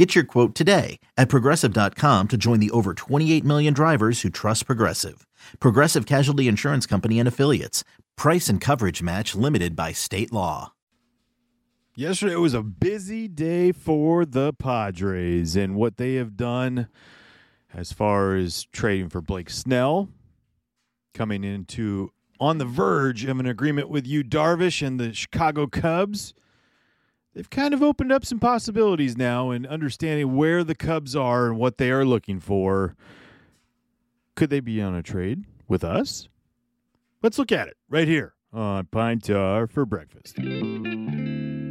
Get 0.00 0.14
your 0.14 0.24
quote 0.24 0.54
today 0.54 0.98
at 1.18 1.28
progressive.com 1.28 2.28
to 2.28 2.38
join 2.38 2.58
the 2.58 2.70
over 2.70 2.94
28 2.94 3.44
million 3.44 3.74
drivers 3.74 4.22
who 4.22 4.30
trust 4.30 4.64
Progressive. 4.64 5.26
Progressive 5.60 6.06
Casualty 6.06 6.48
Insurance 6.48 6.86
Company 6.86 7.18
and 7.18 7.28
Affiliates. 7.28 7.84
Price 8.16 8.48
and 8.48 8.62
coverage 8.62 9.02
match 9.02 9.34
limited 9.34 9.76
by 9.76 9.92
state 9.92 10.32
law. 10.32 10.72
Yesterday 11.94 12.36
was 12.36 12.54
a 12.54 12.62
busy 12.62 13.28
day 13.28 13.72
for 13.72 14.24
the 14.24 14.54
Padres 14.54 15.54
and 15.54 15.74
what 15.74 15.98
they 15.98 16.14
have 16.14 16.34
done 16.34 16.88
as 17.74 17.92
far 17.92 18.34
as 18.36 18.64
trading 18.72 19.10
for 19.10 19.20
Blake 19.20 19.50
Snell, 19.50 20.08
coming 21.12 21.44
into 21.44 22.10
on 22.40 22.56
the 22.56 22.64
verge 22.64 23.26
of 23.26 23.38
an 23.38 23.44
agreement 23.44 23.90
with 23.90 24.06
Yu 24.06 24.24
Darvish 24.24 24.80
and 24.80 24.98
the 24.98 25.12
Chicago 25.12 25.66
Cubs. 25.66 26.32
They've 27.34 27.48
kind 27.48 27.72
of 27.72 27.82
opened 27.82 28.10
up 28.10 28.24
some 28.24 28.40
possibilities 28.40 29.16
now 29.16 29.50
and 29.50 29.66
understanding 29.66 30.34
where 30.34 30.64
the 30.64 30.74
Cubs 30.74 31.14
are 31.14 31.46
and 31.46 31.56
what 31.58 31.78
they 31.78 31.90
are 31.90 32.04
looking 32.04 32.40
for. 32.40 32.96
Could 34.34 34.50
they 34.50 34.60
be 34.60 34.82
on 34.82 34.94
a 34.94 35.02
trade 35.02 35.44
with 35.68 35.84
us? 35.84 36.28
Let's 37.22 37.38
look 37.38 37.52
at 37.52 37.68
it 37.68 37.76
right 37.88 38.08
here 38.08 38.34
on 38.52 38.86
Pine 38.86 39.20
Tar 39.20 39.68
for 39.68 39.86
breakfast. 39.86 40.38
In 40.38 41.64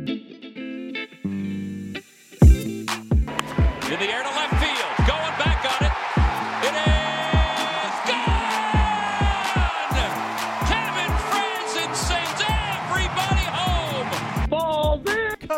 the 3.97 4.05
air 4.05 4.23
to 4.23 4.29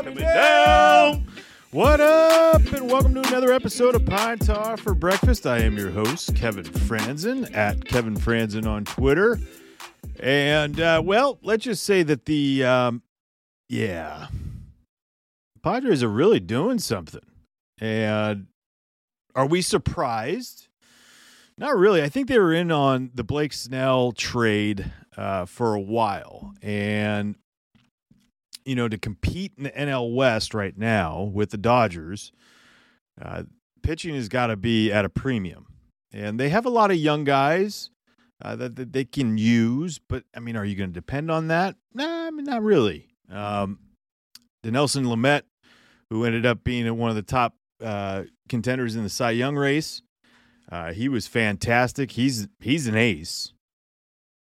coming 0.04 0.18
down. 0.18 1.28
What 1.70 2.02
up, 2.02 2.66
and 2.74 2.90
welcome 2.90 3.14
to 3.14 3.20
another 3.28 3.52
episode 3.54 3.94
of 3.94 4.04
Pine 4.04 4.40
Tar 4.40 4.76
for 4.76 4.96
Breakfast. 4.96 5.46
I 5.46 5.60
am 5.60 5.78
your 5.78 5.92
host, 5.92 6.36
Kevin 6.36 6.64
Frandsen, 6.64 7.56
at 7.56 7.86
Kevin 7.86 8.16
Frandsen 8.16 8.66
on 8.66 8.84
Twitter. 8.84 9.40
And, 10.20 10.80
uh, 10.80 11.04
well, 11.06 11.38
let's 11.44 11.66
just 11.66 11.84
say 11.84 12.02
that 12.02 12.26
the, 12.26 12.64
um, 12.66 13.04
yeah, 13.70 14.30
Padres 15.62 16.02
are 16.02 16.10
really 16.10 16.40
doing 16.40 16.80
something. 16.80 17.22
And 17.80 18.48
are 19.36 19.46
we 19.46 19.62
surprised? 19.62 20.68
Not 21.60 21.78
really. 21.78 22.02
I 22.02 22.10
think 22.10 22.28
they 22.28 22.40
were 22.40 22.54
in 22.54 22.72
on 22.72 23.12
the 23.14 23.24
Blake 23.24 23.54
Snell 23.54 24.14
trade 24.14 24.92
uh, 25.16 25.46
for 25.46 25.76
a 25.76 25.80
while. 25.80 26.56
And 26.64 27.36
you 28.66 28.76
know, 28.76 28.88
to 28.88 28.98
compete 28.98 29.54
in 29.58 29.64
the 29.64 29.72
NL 29.72 30.14
West 30.14 30.54
right 30.54 30.78
now 30.78 31.23
with 31.23 31.52
the 31.52 31.58
Dodgers, 31.58 32.31
uh, 33.22 33.44
pitching 33.84 34.16
has 34.16 34.30
got 34.30 34.48
to 34.48 34.56
be 34.56 34.92
at 34.92 35.06
a 35.06 35.09
premium. 35.09 35.68
And 36.14 36.40
they 36.40 36.50
have 36.50 36.66
a 36.66 36.70
lot 36.70 36.92
of 36.92 36.98
young 36.98 37.23
guys 37.23 37.90
uh, 38.42 38.56
that, 38.56 38.76
that 38.76 38.94
they 38.94 39.06
can 39.06 39.38
use, 39.38 40.00
but 40.00 40.23
I 40.36 40.40
mean, 40.40 40.56
are 40.56 40.66
you 40.66 40.76
going 40.76 40.90
to 40.90 40.94
depend 40.94 41.31
on 41.31 41.48
that? 41.48 41.76
Nah, 41.94 42.28
I 42.28 42.31
mean, 42.31 42.45
not 42.45 42.64
really. 42.64 43.08
Um, 43.30 43.80
Dinelson 44.64 45.06
Lamet, 45.06 45.44
who 46.09 46.25
ended 46.25 46.46
up 46.46 46.64
being 46.64 46.98
one 46.98 47.09
of 47.09 47.16
the 47.16 47.22
top 47.22 47.56
uh, 47.81 48.23
contenders 48.50 48.96
in 48.96 49.03
the 49.03 49.09
Cy 49.09 49.31
Young 49.31 49.56
race, 49.56 50.02
uh, 50.72 50.94
he 50.94 51.09
was 51.09 51.28
fantastic. 51.28 52.12
He's 52.12 52.47
he's 52.59 52.88
an 52.88 52.96
ace, 52.96 53.53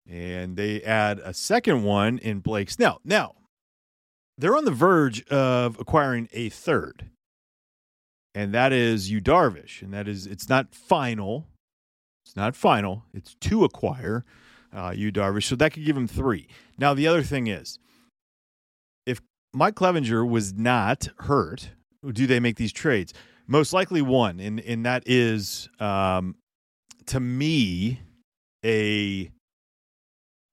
and 0.09 0.55
they 0.55 0.81
add 0.81 1.19
a 1.19 1.33
second 1.33 1.83
one 1.83 2.19
in 2.19 2.39
Blake 2.39 2.69
Snell. 2.69 3.01
Now, 3.03 3.35
they're 4.41 4.57
on 4.57 4.65
the 4.65 4.71
verge 4.71 5.25
of 5.27 5.79
acquiring 5.79 6.27
a 6.33 6.49
third, 6.49 7.05
and 8.33 8.53
that 8.53 8.73
is 8.73 9.09
Yu 9.09 9.21
Darvish, 9.21 9.81
and 9.81 9.93
that 9.93 10.07
is 10.07 10.25
it's 10.25 10.49
not 10.49 10.73
final. 10.73 11.47
It's 12.25 12.35
not 12.35 12.55
final. 12.55 13.05
It's 13.13 13.35
to 13.41 13.63
acquire 13.63 14.25
uh, 14.73 14.91
Darvish, 14.91 15.43
so 15.43 15.55
that 15.55 15.73
could 15.73 15.85
give 15.85 15.95
him 15.95 16.07
three. 16.07 16.47
Now 16.77 16.93
the 16.93 17.07
other 17.07 17.23
thing 17.23 17.47
is, 17.47 17.77
if 19.05 19.19
Mike 19.53 19.75
Clevinger 19.75 20.27
was 20.27 20.53
not 20.53 21.09
hurt, 21.19 21.69
do 22.11 22.25
they 22.25 22.39
make 22.39 22.57
these 22.57 22.73
trades? 22.73 23.13
Most 23.47 23.73
likely 23.73 24.01
one, 24.01 24.39
and 24.39 24.59
and 24.59 24.85
that 24.85 25.03
is 25.05 25.69
um, 25.79 26.35
to 27.07 27.19
me 27.19 28.01
a 28.65 29.31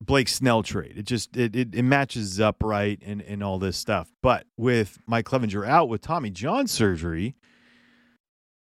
Blake 0.01 0.29
Snell 0.29 0.63
trade. 0.63 0.95
It 0.97 1.07
just 1.07 1.37
it, 1.37 1.57
it, 1.57 1.75
it 1.75 1.83
matches 1.83 2.41
up 2.41 2.63
right 2.63 3.01
and, 3.05 3.21
and 3.23 3.43
all 3.43 3.59
this 3.59 3.77
stuff. 3.77 4.13
But 4.23 4.47
with 4.57 4.99
Mike 5.07 5.27
Clevinger 5.27 5.67
out 5.67 5.89
with 5.89 6.01
Tommy 6.01 6.31
John 6.31 6.67
surgery, 6.67 7.35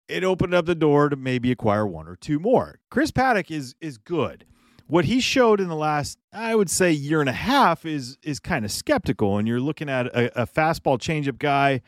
it 0.08 0.25
opened 0.25 0.54
up 0.54 0.66
the 0.66 0.75
door 0.75 1.08
to 1.08 1.16
maybe 1.16 1.50
acquire 1.50 1.86
one 1.86 2.08
or 2.08 2.16
two 2.16 2.38
more. 2.38 2.80
Chris 2.91 3.10
Paddack 3.10 3.50
is 3.50 3.75
is 3.80 3.98
good. 3.98 4.44
What 4.88 5.06
he 5.06 5.19
showed 5.20 5.60
in 5.60 5.66
the 5.66 5.75
last, 5.75 6.16
I 6.32 6.54
would 6.54 6.70
say, 6.70 6.92
year 6.92 7.20
and 7.20 7.28
a 7.28 7.32
half 7.32 7.84
is 7.84 8.19
is 8.22 8.41
kind 8.41 8.64
of 8.64 8.72
skeptical. 8.72 9.36
And 9.36 9.46
you're 9.46 9.60
looking 9.60 9.88
at 9.88 10.06
a, 10.06 10.42
a 10.42 10.46
fastball 10.46 10.98
changeup 10.98 11.38
guy 11.38 11.82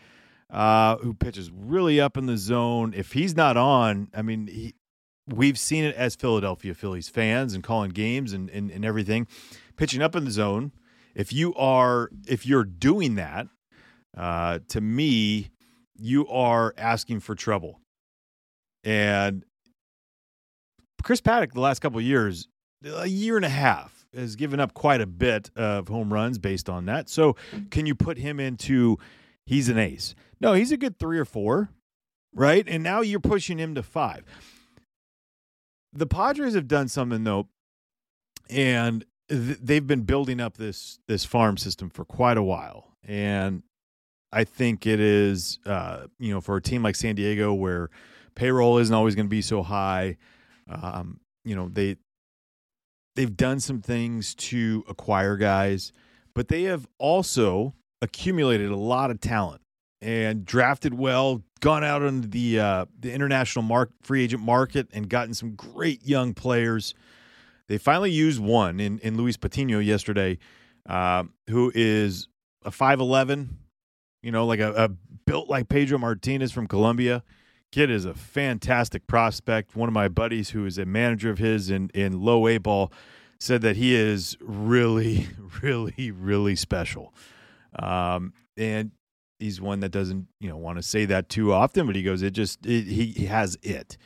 uh, 0.50 0.96
who 0.96 1.14
pitches 1.14 1.50
really 1.50 2.00
up 2.00 2.16
in 2.16 2.26
the 2.26 2.36
zone. 2.36 2.92
If 2.94 3.12
he's 3.12 3.36
not 3.36 3.56
on, 3.56 4.08
I 4.14 4.22
mean, 4.22 4.46
he, 4.48 4.74
we've 5.28 5.58
seen 5.58 5.84
it 5.84 5.94
as 5.94 6.16
Philadelphia 6.16 6.74
Phillies 6.74 7.08
fans 7.08 7.54
and 7.54 7.62
calling 7.62 7.90
games 7.90 8.32
and, 8.32 8.48
and, 8.50 8.70
and 8.70 8.84
everything, 8.84 9.26
pitching 9.76 10.02
up 10.02 10.16
in 10.16 10.24
the 10.24 10.30
zone. 10.30 10.72
If 11.14 11.32
you 11.32 11.54
are 11.54 12.10
if 12.26 12.46
you're 12.46 12.64
doing 12.64 13.16
that, 13.16 13.48
uh, 14.16 14.60
to 14.68 14.80
me, 14.80 15.50
you 15.96 16.26
are 16.28 16.74
asking 16.78 17.20
for 17.20 17.34
trouble. 17.34 17.80
And 18.84 19.44
Chris 21.02 21.20
Paddack, 21.20 21.52
the 21.52 21.60
last 21.60 21.80
couple 21.80 22.00
years, 22.00 22.48
a 22.84 23.06
year 23.06 23.36
and 23.36 23.44
a 23.44 23.50
half, 23.50 24.06
has 24.14 24.36
given 24.36 24.60
up 24.60 24.74
quite 24.74 25.00
a 25.00 25.06
bit 25.06 25.50
of 25.56 25.88
home 25.88 26.12
runs 26.12 26.38
based 26.38 26.68
on 26.68 26.86
that. 26.86 27.08
So, 27.08 27.36
can 27.70 27.86
you 27.86 27.94
put 27.94 28.18
him 28.18 28.40
into? 28.40 28.98
He's 29.44 29.68
an 29.68 29.78
ace. 29.78 30.14
No, 30.40 30.52
he's 30.52 30.72
a 30.72 30.76
good 30.76 30.98
three 30.98 31.18
or 31.18 31.24
four, 31.24 31.70
right? 32.34 32.64
And 32.68 32.82
now 32.82 33.00
you're 33.00 33.18
pushing 33.18 33.58
him 33.58 33.74
to 33.74 33.82
five 33.82 34.24
the 35.92 36.06
Padres 36.06 36.54
have 36.54 36.68
done 36.68 36.88
something 36.88 37.24
though, 37.24 37.48
and 38.50 39.04
th- 39.28 39.58
they've 39.62 39.86
been 39.86 40.02
building 40.02 40.40
up 40.40 40.56
this 40.56 40.98
this 41.08 41.24
farm 41.24 41.56
system 41.56 41.90
for 41.90 42.04
quite 42.04 42.36
a 42.36 42.42
while, 42.42 42.96
and 43.02 43.62
I 44.32 44.44
think 44.44 44.86
it 44.86 45.00
is, 45.00 45.58
uh, 45.64 46.06
you 46.18 46.32
know, 46.32 46.40
for 46.40 46.56
a 46.56 46.62
team 46.62 46.82
like 46.82 46.96
San 46.96 47.14
Diego 47.14 47.54
where 47.54 47.90
payroll 48.34 48.78
isn't 48.78 48.94
always 48.94 49.14
going 49.14 49.26
to 49.26 49.30
be 49.30 49.42
so 49.42 49.62
high, 49.62 50.16
um, 50.68 51.20
you 51.44 51.56
know, 51.56 51.68
they 51.68 51.96
they've 53.16 53.36
done 53.36 53.60
some 53.60 53.80
things 53.80 54.34
to 54.34 54.84
acquire 54.88 55.36
guys, 55.36 55.92
but 56.34 56.48
they 56.48 56.64
have 56.64 56.86
also 56.98 57.74
accumulated 58.00 58.70
a 58.70 58.76
lot 58.76 59.10
of 59.10 59.20
talent 59.20 59.62
and 60.00 60.44
drafted 60.44 60.94
well, 60.94 61.42
gone 61.60 61.84
out 61.84 62.02
on 62.02 62.22
the 62.22 62.60
uh, 62.60 62.86
the 62.98 63.12
international 63.12 63.62
mark, 63.62 63.90
free 64.02 64.24
agent 64.24 64.42
market 64.42 64.88
and 64.92 65.08
gotten 65.08 65.34
some 65.34 65.54
great 65.54 66.06
young 66.06 66.34
players. 66.34 66.94
They 67.68 67.78
finally 67.78 68.10
used 68.10 68.40
one 68.40 68.80
in 68.80 68.98
in 69.00 69.16
Luis 69.16 69.36
Patino 69.36 69.78
yesterday, 69.78 70.38
uh, 70.88 71.24
who 71.48 71.72
is 71.74 72.28
a 72.64 72.70
five 72.70 73.00
eleven, 73.00 73.58
you 74.22 74.32
know, 74.32 74.46
like 74.46 74.60
a, 74.60 74.72
a 74.72 74.88
built 75.26 75.48
like 75.48 75.68
Pedro 75.68 75.98
Martinez 75.98 76.52
from 76.52 76.66
Colombia. 76.66 77.22
Kid 77.70 77.90
is 77.90 78.06
a 78.06 78.14
fantastic 78.14 79.06
prospect. 79.06 79.76
One 79.76 79.88
of 79.88 79.92
my 79.92 80.08
buddies, 80.08 80.50
who 80.50 80.64
is 80.64 80.78
a 80.78 80.86
manager 80.86 81.30
of 81.30 81.38
his 81.38 81.70
in 81.70 81.90
in 81.92 82.20
low 82.20 82.48
A 82.48 82.58
ball, 82.58 82.92
said 83.38 83.60
that 83.62 83.76
he 83.76 83.94
is 83.94 84.36
really, 84.40 85.28
really, 85.62 86.10
really 86.10 86.56
special. 86.56 87.14
Um, 87.78 88.32
and 88.56 88.90
he's 89.38 89.60
one 89.60 89.80
that 89.80 89.90
doesn't 89.90 90.26
you 90.40 90.48
know 90.48 90.56
want 90.56 90.78
to 90.78 90.82
say 90.82 91.04
that 91.04 91.28
too 91.28 91.52
often 91.52 91.86
but 91.86 91.96
he 91.96 92.02
goes 92.02 92.22
it 92.22 92.30
just 92.30 92.64
it, 92.66 92.84
he, 92.84 93.06
he 93.06 93.26
has 93.26 93.56
it. 93.62 93.96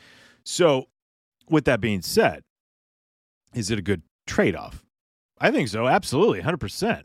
So 0.45 0.89
with 1.49 1.65
that 1.65 1.81
being 1.81 2.03
said 2.03 2.43
is 3.55 3.71
it 3.71 3.79
a 3.79 3.83
good 3.83 4.03
trade-off? 4.27 4.85
I 5.39 5.51
think 5.51 5.69
so 5.69 5.89
absolutely 5.89 6.41
100% 6.41 7.05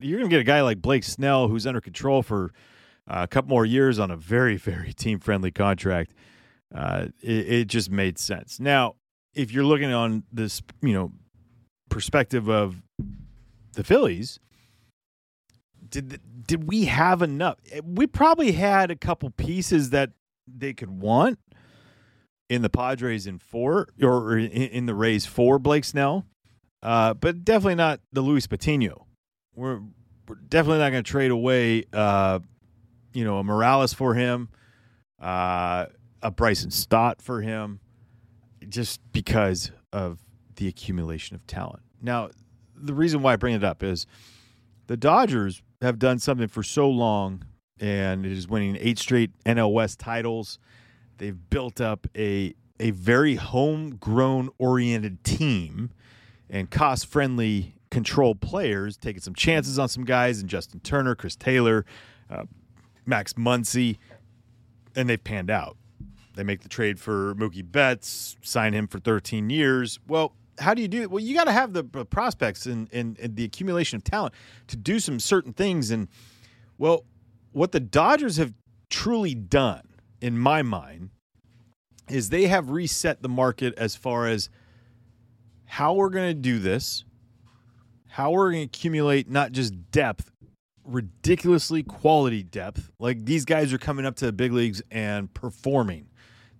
you're 0.00 0.18
going 0.18 0.30
to 0.30 0.34
get 0.34 0.40
a 0.40 0.44
guy 0.44 0.62
like 0.62 0.82
blake 0.82 1.04
snell 1.04 1.48
who's 1.48 1.66
under 1.66 1.80
control 1.80 2.22
for 2.22 2.52
uh, 3.08 3.20
a 3.22 3.28
couple 3.28 3.50
more 3.50 3.64
years 3.64 3.98
on 3.98 4.10
a 4.10 4.16
very 4.16 4.56
very 4.58 4.92
team 4.92 5.18
friendly 5.18 5.50
contract. 5.50 6.12
Uh, 6.74 7.06
it, 7.20 7.52
it 7.52 7.64
just 7.66 7.90
made 7.90 8.18
sense. 8.18 8.58
Now 8.58 8.96
if 9.34 9.52
you're 9.52 9.64
looking 9.64 9.92
on 9.92 10.24
this 10.32 10.62
you 10.80 10.92
know 10.92 11.12
perspective 11.88 12.48
of 12.48 12.82
the 13.74 13.84
Phillies, 13.84 14.38
did 15.92 16.20
did 16.46 16.66
we 16.66 16.86
have 16.86 17.22
enough? 17.22 17.58
We 17.84 18.08
probably 18.08 18.52
had 18.52 18.90
a 18.90 18.96
couple 18.96 19.30
pieces 19.30 19.90
that 19.90 20.10
they 20.48 20.72
could 20.72 20.90
want 20.90 21.38
in 22.48 22.62
the 22.62 22.70
Padres 22.70 23.26
in 23.26 23.38
four 23.38 23.88
or 24.02 24.36
in, 24.36 24.50
in 24.50 24.86
the 24.86 24.94
Rays 24.94 25.24
for 25.24 25.58
Blake 25.58 25.84
Snell, 25.84 26.26
uh, 26.82 27.14
but 27.14 27.44
definitely 27.44 27.76
not 27.76 28.00
the 28.12 28.22
Luis 28.22 28.46
Patino. 28.46 29.06
We're 29.54 29.80
we're 30.26 30.36
definitely 30.36 30.78
not 30.78 30.90
going 30.90 31.04
to 31.04 31.10
trade 31.10 31.30
away, 31.30 31.84
uh, 31.92 32.40
you 33.12 33.24
know, 33.24 33.38
a 33.38 33.44
Morales 33.44 33.92
for 33.92 34.14
him, 34.14 34.48
uh, 35.20 35.86
a 36.22 36.30
Bryson 36.30 36.70
Stott 36.70 37.20
for 37.20 37.42
him, 37.42 37.80
just 38.68 39.00
because 39.12 39.70
of 39.92 40.18
the 40.56 40.68
accumulation 40.68 41.36
of 41.36 41.46
talent. 41.46 41.82
Now, 42.00 42.30
the 42.74 42.94
reason 42.94 43.22
why 43.22 43.34
I 43.34 43.36
bring 43.36 43.54
it 43.54 43.64
up 43.64 43.82
is 43.82 44.06
the 44.86 44.96
Dodgers 44.96 45.62
have 45.82 45.98
done 45.98 46.18
something 46.18 46.48
for 46.48 46.62
so 46.62 46.88
long, 46.88 47.44
and 47.80 48.24
it 48.24 48.32
is 48.32 48.48
winning 48.48 48.78
eight 48.80 48.98
straight 48.98 49.30
NL 49.44 49.72
West 49.72 49.98
titles. 49.98 50.58
They've 51.18 51.38
built 51.50 51.80
up 51.80 52.06
a 52.16 52.54
a 52.80 52.90
very 52.90 53.36
homegrown 53.36 54.50
oriented 54.58 55.22
team 55.22 55.90
and 56.50 56.70
cost 56.70 57.06
friendly 57.06 57.74
control 57.90 58.34
players, 58.34 58.96
taking 58.96 59.20
some 59.20 59.34
chances 59.34 59.78
on 59.78 59.88
some 59.88 60.04
guys 60.04 60.40
and 60.40 60.48
Justin 60.48 60.80
Turner, 60.80 61.14
Chris 61.14 61.36
Taylor, 61.36 61.84
uh, 62.30 62.44
Max 63.06 63.34
Muncy, 63.34 63.98
and 64.96 65.08
they've 65.08 65.22
panned 65.22 65.50
out. 65.50 65.76
They 66.34 66.42
make 66.42 66.62
the 66.62 66.68
trade 66.68 66.98
for 66.98 67.34
Mookie 67.34 67.70
Betts, 67.70 68.36
sign 68.40 68.72
him 68.72 68.88
for 68.88 68.98
13 68.98 69.50
years. 69.50 70.00
Well, 70.08 70.34
how 70.58 70.74
do 70.74 70.82
you 70.82 70.88
do 70.88 71.02
it? 71.02 71.10
Well, 71.10 71.22
you 71.22 71.34
got 71.34 71.44
to 71.44 71.52
have 71.52 71.72
the 71.72 71.84
prospects 71.84 72.66
and, 72.66 72.88
and, 72.92 73.18
and 73.18 73.36
the 73.36 73.44
accumulation 73.44 73.96
of 73.96 74.04
talent 74.04 74.34
to 74.68 74.76
do 74.76 75.00
some 75.00 75.18
certain 75.18 75.52
things. 75.52 75.90
And, 75.90 76.08
well, 76.78 77.04
what 77.52 77.72
the 77.72 77.80
Dodgers 77.80 78.36
have 78.36 78.52
truly 78.90 79.34
done, 79.34 79.82
in 80.20 80.38
my 80.38 80.62
mind, 80.62 81.10
is 82.08 82.28
they 82.28 82.46
have 82.46 82.70
reset 82.70 83.22
the 83.22 83.28
market 83.28 83.74
as 83.76 83.96
far 83.96 84.26
as 84.26 84.50
how 85.64 85.94
we're 85.94 86.10
going 86.10 86.28
to 86.28 86.40
do 86.40 86.58
this, 86.58 87.04
how 88.08 88.32
we're 88.32 88.50
going 88.50 88.62
to 88.62 88.66
accumulate 88.66 89.30
not 89.30 89.52
just 89.52 89.90
depth, 89.90 90.30
ridiculously 90.84 91.82
quality 91.82 92.42
depth. 92.42 92.90
Like 92.98 93.24
these 93.24 93.44
guys 93.44 93.72
are 93.72 93.78
coming 93.78 94.04
up 94.04 94.16
to 94.16 94.26
the 94.26 94.32
big 94.32 94.52
leagues 94.52 94.82
and 94.90 95.32
performing. 95.32 96.08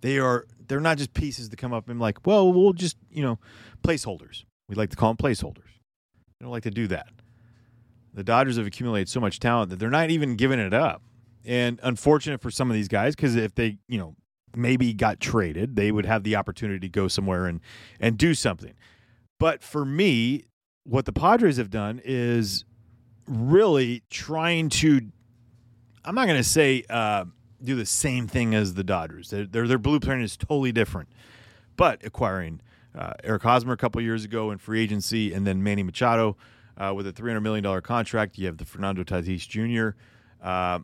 They 0.01 0.17
are 0.17 0.47
they're 0.67 0.79
not 0.79 0.97
just 0.97 1.13
pieces 1.13 1.49
to 1.49 1.55
come 1.55 1.73
up 1.73 1.89
and 1.89 1.99
like, 1.99 2.25
well, 2.25 2.51
we'll 2.51 2.73
just, 2.73 2.97
you 3.09 3.23
know, 3.23 3.39
placeholders. 3.83 4.45
We 4.67 4.75
like 4.75 4.89
to 4.91 4.95
call 4.95 5.13
them 5.13 5.17
placeholders. 5.17 5.69
They 6.39 6.43
don't 6.43 6.51
like 6.51 6.63
to 6.63 6.71
do 6.71 6.87
that. 6.87 7.07
The 8.13 8.23
Dodgers 8.23 8.57
have 8.57 8.67
accumulated 8.67 9.09
so 9.09 9.19
much 9.19 9.39
talent 9.39 9.69
that 9.71 9.79
they're 9.79 9.89
not 9.89 10.09
even 10.09 10.35
giving 10.35 10.59
it 10.59 10.73
up. 10.73 11.01
And 11.45 11.79
unfortunate 11.83 12.41
for 12.41 12.51
some 12.51 12.69
of 12.69 12.75
these 12.75 12.87
guys 12.87 13.15
because 13.15 13.35
if 13.35 13.55
they, 13.55 13.77
you 13.87 13.97
know, 13.97 14.15
maybe 14.55 14.93
got 14.93 15.19
traded, 15.19 15.75
they 15.75 15.91
would 15.91 16.05
have 16.05 16.23
the 16.23 16.35
opportunity 16.35 16.79
to 16.79 16.89
go 16.89 17.07
somewhere 17.07 17.47
and 17.47 17.59
and 17.99 18.17
do 18.17 18.33
something. 18.33 18.73
But 19.39 19.61
for 19.61 19.83
me, 19.83 20.45
what 20.83 21.05
the 21.05 21.11
Padres 21.11 21.57
have 21.57 21.69
done 21.69 22.01
is 22.03 22.65
really 23.27 24.03
trying 24.09 24.69
to. 24.69 25.01
I'm 26.05 26.15
not 26.15 26.27
going 26.27 26.37
to 26.37 26.43
say 26.43 26.83
uh, 26.89 27.25
do 27.63 27.75
the 27.75 27.85
same 27.85 28.27
thing 28.27 28.53
as 28.53 28.73
the 28.73 28.83
Dodgers. 28.83 29.29
Their, 29.29 29.45
their, 29.45 29.67
their 29.67 29.77
blueprint 29.77 30.23
is 30.23 30.37
totally 30.37 30.71
different. 30.71 31.09
But 31.75 32.05
acquiring 32.05 32.61
uh, 32.95 33.13
Eric 33.23 33.43
Hosmer 33.43 33.73
a 33.73 33.77
couple 33.77 34.01
years 34.01 34.25
ago 34.25 34.51
in 34.51 34.57
free 34.57 34.81
agency, 34.81 35.33
and 35.33 35.47
then 35.47 35.63
Manny 35.63 35.83
Machado 35.83 36.37
uh, 36.77 36.93
with 36.95 37.07
a 37.07 37.13
$300 37.13 37.41
million 37.41 37.81
contract. 37.81 38.37
You 38.37 38.47
have 38.47 38.57
the 38.57 38.65
Fernando 38.65 39.03
Tatis 39.03 39.47
Jr., 39.47 39.97
uh, 40.45 40.79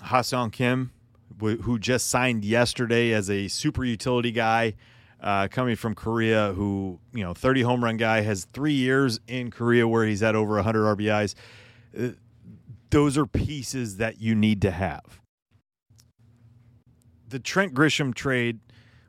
Ha-Seong 0.00 0.52
Kim, 0.52 0.92
who 1.40 1.78
just 1.78 2.08
signed 2.08 2.44
yesterday 2.44 3.12
as 3.12 3.30
a 3.30 3.48
super 3.48 3.84
utility 3.84 4.30
guy 4.30 4.74
uh, 5.20 5.48
coming 5.48 5.74
from 5.74 5.94
Korea, 5.94 6.52
who 6.52 7.00
you 7.12 7.24
know, 7.24 7.32
30 7.32 7.62
home 7.62 7.82
run 7.82 7.96
guy, 7.96 8.20
has 8.20 8.44
three 8.44 8.74
years 8.74 9.20
in 9.26 9.50
Korea 9.50 9.88
where 9.88 10.04
he's 10.04 10.22
at 10.22 10.34
over 10.34 10.54
100 10.56 10.98
RBIs. 10.98 11.34
Uh, 11.98 12.08
those 12.90 13.16
are 13.16 13.26
pieces 13.26 13.96
that 13.96 14.20
you 14.20 14.34
need 14.34 14.60
to 14.62 14.70
have. 14.70 15.20
The 17.34 17.40
Trent 17.40 17.74
Grisham 17.74 18.14
trade 18.14 18.60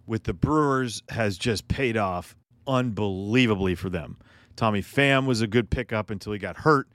with 0.08 0.24
the 0.24 0.34
Brewers 0.34 1.04
has 1.10 1.38
just 1.38 1.68
paid 1.68 1.96
off 1.96 2.36
unbelievably 2.66 3.76
for 3.76 3.92
them. 3.92 4.18
Tommy 4.56 4.82
Pham 4.82 5.28
was 5.28 5.42
a 5.42 5.48
good 5.48 5.70
pickup 5.70 6.10
until 6.10 6.34
he 6.34 6.40
got 6.40 6.58
hurt. 6.58 6.88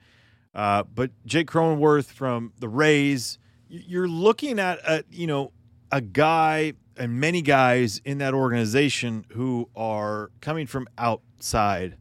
Uh, 0.53 0.83
but 0.83 1.11
Jake 1.25 1.49
Cronenworth 1.49 2.07
from 2.07 2.51
the 2.59 2.67
Rays, 2.67 3.39
you're 3.69 4.09
looking 4.09 4.59
at 4.59 4.79
a 4.79 5.05
you 5.09 5.25
know 5.25 5.53
a 5.89 6.01
guy 6.01 6.73
and 6.97 7.21
many 7.21 7.41
guys 7.41 8.01
in 8.03 8.17
that 8.17 8.33
organization 8.33 9.25
who 9.29 9.69
are 9.73 10.31
coming 10.41 10.67
from 10.67 10.85
outside 10.97 11.95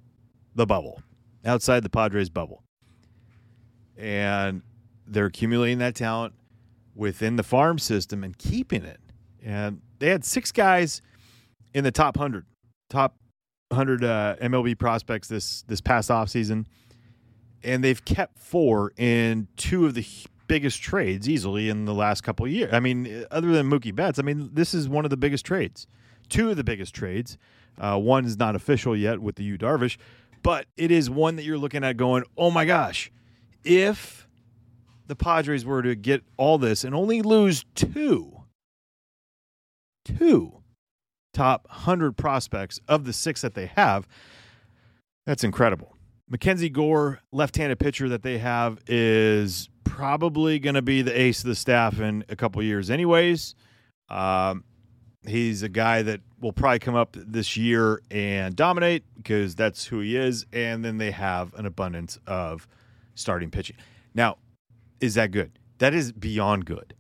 the 0.57 0.67
bubble, 0.67 1.05
outside 1.45 1.85
the 1.85 1.89
Padres 1.89 2.31
bubble. 2.31 2.65
And 3.97 4.63
they're 5.07 5.27
accumulating 5.27 5.79
that 5.79 5.95
talent 5.95 6.35
within 6.97 7.37
the 7.37 7.45
farm 7.45 7.79
system 7.79 8.25
and 8.25 8.37
keeping 8.37 8.83
it. 8.83 8.99
And 9.45 9.81
they 9.99 10.09
had 10.09 10.25
six 10.25 10.53
guys 10.53 11.03
in 11.75 11.85
the 11.85 11.91
top 11.91 12.17
100, 12.17 12.45
top 12.89 13.17
100 13.69 14.05
uh, 14.05 14.37
MLB 14.43 14.79
prospects 14.79 15.29
this 15.29 15.63
this 15.63 15.81
past 15.81 16.11
offseason. 16.11 16.67
And 17.63 17.85
they've 17.85 18.03
kept 18.05 18.39
four 18.39 18.93
in 18.97 19.49
two 19.57 19.87
of 19.87 19.95
the 19.95 20.07
biggest 20.47 20.83
trades 20.83 21.29
easily 21.29 21.69
in 21.69 21.85
the 21.85 21.95
last 21.95 22.23
couple 22.23 22.47
years. 22.49 22.73
I 22.73 22.81
mean, 22.81 23.25
other 23.31 23.53
than 23.53 23.71
Mookie 23.71 23.95
Betts, 23.95 24.19
I 24.19 24.23
mean, 24.23 24.51
this 24.53 24.75
is 24.75 24.89
one 24.89 25.05
of 25.05 25.11
the 25.11 25.17
biggest 25.17 25.45
trades. 25.45 25.87
Two 26.29 26.51
of 26.51 26.57
the 26.57 26.65
biggest 26.65 26.95
trades. 26.95 27.39
Uh, 27.79 27.99
one 27.99 28.25
is 28.25 28.37
not 28.37 28.57
official 28.57 28.97
yet 28.97 29.21
with 29.21 29.37
the 29.37 29.45
Yu 29.45 29.57
Darvish, 29.57 29.97
but 30.43 30.67
it 30.77 30.91
is 30.91 31.09
one 31.09 31.37
that 31.37 31.45
you're 31.45 31.59
looking 31.59 31.85
at 31.85 31.97
going, 31.97 32.25
oh 32.37 32.51
my 32.51 32.65
gosh, 32.65 33.13
if 33.63 34.27
the 35.07 35.17
Padres 35.17 35.65
were 35.65 35.83
to 35.83 35.95
get 35.95 36.23
all 36.37 36.59
this 36.59 36.85
and 36.85 36.95
only 36.95 37.23
lose 37.23 37.65
two, 37.75 38.40
two 40.05 40.63
top 41.33 41.67
100 41.69 42.17
prospects 42.17 42.81
of 42.89 43.05
the 43.05 43.13
six 43.13 43.43
that 43.43 43.55
they 43.55 43.67
have, 43.67 44.07
that's 45.27 45.45
incredible. 45.45 45.97
Mackenzie 46.29 46.71
Gore, 46.71 47.21
left 47.33 47.57
handed 47.57 47.79
pitcher 47.79 48.09
that 48.09 48.23
they 48.23 48.39
have, 48.39 48.79
is 48.87 49.69
probably 49.85 50.59
going 50.59 50.75
to 50.75 50.83
be 50.83 51.03
the 51.03 51.19
ace 51.19 51.41
of 51.41 51.49
the 51.49 51.55
staff 51.55 52.01
in 52.01 52.25
a 52.29 52.37
couple 52.37 52.63
years, 52.63 52.89
anyways. 52.89 53.55
Um, 54.09 54.65
he's 55.27 55.63
a 55.63 55.69
guy 55.69 56.03
that 56.03 56.21
will 56.41 56.53
probably 56.53 56.79
come 56.79 56.95
up 56.95 57.17
this 57.19 57.57
year 57.57 58.01
and 58.11 58.55
dominate 58.57 59.05
because 59.17 59.55
that's 59.55 59.85
who 59.87 60.01
he 60.01 60.17
is. 60.17 60.47
And 60.53 60.85
then 60.85 60.99
they 60.99 61.11
have 61.11 61.53
an 61.55 61.67
abundance 61.67 62.19
of 62.27 62.67
starting 63.15 63.51
pitching. 63.51 63.77
Now, 64.15 64.39
is 65.01 65.15
that 65.15 65.33
good? 65.33 65.59
That 65.79 65.95
is 65.95 66.13
beyond 66.13 66.67
good. 66.67 66.95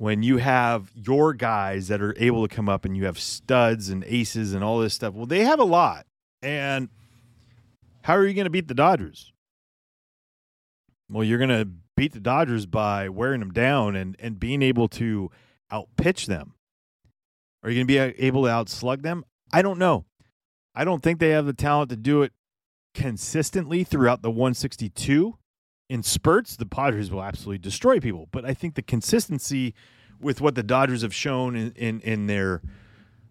When 0.00 0.22
you 0.22 0.38
have 0.38 0.90
your 0.94 1.34
guys 1.34 1.88
that 1.88 2.00
are 2.00 2.14
able 2.16 2.48
to 2.48 2.54
come 2.54 2.70
up 2.70 2.86
and 2.86 2.96
you 2.96 3.04
have 3.04 3.18
studs 3.18 3.90
and 3.90 4.02
aces 4.04 4.54
and 4.54 4.64
all 4.64 4.78
this 4.78 4.94
stuff, 4.94 5.12
well, 5.12 5.26
they 5.26 5.44
have 5.44 5.60
a 5.60 5.64
lot. 5.64 6.06
And 6.40 6.88
how 8.00 8.14
are 8.14 8.26
you 8.26 8.32
going 8.32 8.46
to 8.46 8.50
beat 8.50 8.66
the 8.66 8.72
Dodgers? 8.72 9.34
Well, 11.10 11.22
you're 11.22 11.36
going 11.36 11.50
to 11.50 11.68
beat 11.98 12.14
the 12.14 12.20
Dodgers 12.20 12.64
by 12.64 13.10
wearing 13.10 13.40
them 13.40 13.52
down 13.52 13.94
and, 13.94 14.16
and 14.18 14.40
being 14.40 14.62
able 14.62 14.88
to 14.88 15.30
outpitch 15.70 16.28
them. 16.28 16.54
Are 17.62 17.68
you 17.68 17.84
going 17.84 17.86
to 17.86 18.14
be 18.14 18.24
able 18.24 18.44
to 18.44 18.48
outslug 18.48 19.02
them? 19.02 19.22
I 19.52 19.60
don't 19.60 19.78
know. 19.78 20.06
I 20.74 20.84
don't 20.84 21.02
think 21.02 21.18
they 21.18 21.28
have 21.32 21.44
the 21.44 21.52
talent 21.52 21.90
to 21.90 21.96
do 21.96 22.22
it 22.22 22.32
consistently 22.94 23.84
throughout 23.84 24.22
the 24.22 24.30
162. 24.30 25.36
In 25.90 26.04
spurts, 26.04 26.54
the 26.54 26.66
Padres 26.66 27.10
will 27.10 27.20
absolutely 27.20 27.58
destroy 27.58 27.98
people. 27.98 28.28
But 28.30 28.44
I 28.44 28.54
think 28.54 28.76
the 28.76 28.82
consistency 28.82 29.74
with 30.20 30.40
what 30.40 30.54
the 30.54 30.62
Dodgers 30.62 31.02
have 31.02 31.12
shown 31.12 31.56
in, 31.56 31.72
in, 31.72 32.00
in 32.02 32.26
their 32.28 32.62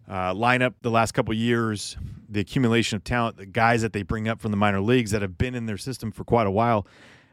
uh, 0.06 0.34
lineup 0.34 0.74
the 0.82 0.90
last 0.90 1.12
couple 1.12 1.32
years, 1.32 1.96
the 2.28 2.40
accumulation 2.40 2.96
of 2.96 3.02
talent, 3.02 3.38
the 3.38 3.46
guys 3.46 3.80
that 3.80 3.94
they 3.94 4.02
bring 4.02 4.28
up 4.28 4.42
from 4.42 4.50
the 4.50 4.58
minor 4.58 4.82
leagues 4.82 5.10
that 5.12 5.22
have 5.22 5.38
been 5.38 5.54
in 5.54 5.64
their 5.64 5.78
system 5.78 6.12
for 6.12 6.22
quite 6.22 6.46
a 6.46 6.50
while, 6.50 6.86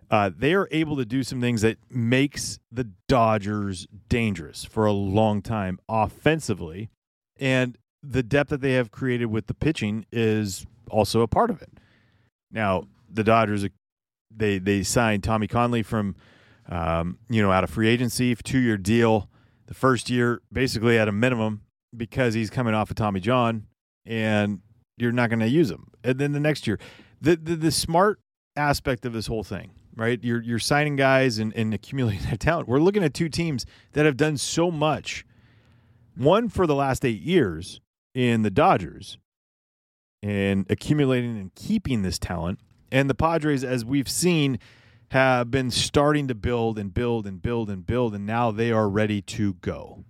uh, 0.10 0.31
they 0.34 0.53
are 0.53 0.69
able 0.72 0.96
to 0.96 1.03
do 1.03 1.24
some 1.24 1.41
things 1.41 1.62
that 1.62 1.77
makes 1.89 2.60
the 2.72 2.88
Dodgers 3.10 3.86
dangerous 4.07 4.63
for 4.63 4.86
a 4.86 4.93
long 4.93 5.41
time 5.41 5.77
offensively, 5.89 6.89
and 7.38 7.77
the 8.01 8.24
depth 8.24 8.50
that 8.51 8.62
they 8.62 8.74
have 8.74 8.91
created 8.91 9.25
with 9.25 9.48
the 9.48 9.53
pitching 9.53 10.05
is 10.10 10.65
also 10.89 11.19
a 11.19 11.27
part 11.27 11.50
of 11.50 11.62
it. 11.62 11.72
Now, 12.50 12.84
the 13.12 13.25
Dodgers 13.25 13.65
they 14.38 14.60
they 14.60 14.84
signed 14.84 15.24
Tommy 15.24 15.48
Kahnle 15.48 15.86
from 15.86 16.15
um, 16.70 17.17
you 17.29 17.41
know 17.41 17.51
out 17.51 17.63
of 17.63 17.70
free 17.70 17.88
agency, 17.88 18.36
two 18.36 18.60
year 18.60 18.77
deal. 18.77 19.29
The 19.67 19.74
first 19.74 20.10
year 20.10 20.41
basically 20.51 20.98
at 20.98 21.08
a 21.08 21.12
minimum 21.12 21.62
because 21.96 22.34
he's 22.34 22.50
coming 22.50 22.74
off 22.74 22.89
of 22.89 22.96
Tommy 22.96 23.20
John, 23.20 23.67
and 24.06 24.62
you're 24.98 25.12
not 25.12 25.29
going 25.29 25.39
to 25.39 25.48
use 25.48 25.70
him. 25.70 25.88
And 26.03 26.20
then 26.20 26.32
the 26.32 26.39
next 26.39 26.67
year, 26.67 26.79
the, 27.22 27.36
the 27.36 27.56
the 27.56 27.72
smart 27.72 28.20
aspect 28.56 29.06
of 29.06 29.13
this 29.13 29.27
whole 29.27 29.44
thing, 29.44 29.72
right? 29.96 30.20
You're 30.24 30.41
you're 30.41 30.60
signing 30.60 30.96
guys 30.96 31.38
and, 31.38 31.53
and 31.56 31.74
accumulating 31.74 32.24
that 32.29 32.39
talent. 32.39 32.67
We're 32.67 32.79
looking 32.79 33.03
at 33.03 33.13
two 33.13 33.29
teams 33.29 33.65
that 33.94 34.06
have 34.06 34.17
done 34.17 34.38
so 34.38 34.72
much. 34.72 35.25
One 36.15 36.50
for 36.50 36.65
the 36.65 36.75
last 36.75 37.06
eight 37.06 37.22
years 37.22 37.79
in 38.15 38.41
the 38.41 38.50
Dodgers 38.50 39.20
and 40.24 40.65
accumulating 40.70 41.38
and 41.38 41.53
keeping 41.56 42.01
this 42.01 42.17
talent. 42.17 42.60
And 42.91 43.10
the 43.10 43.15
Padres, 43.15 43.63
as 43.63 43.84
we've 43.84 44.10
seen, 44.10 44.60
have 45.12 45.50
been 45.50 45.72
starting 45.72 46.27
to 46.27 46.36
build 46.36 46.77
and 46.77 46.94
build 46.94 47.25
and 47.25 47.41
build 47.41 47.70
and 47.70 47.86
build, 47.86 48.13
and 48.13 48.25
now 48.25 48.51
they 48.51 48.72
are 48.72 48.89
ready 48.89 49.22
to 49.22 49.53
go. 49.56 50.03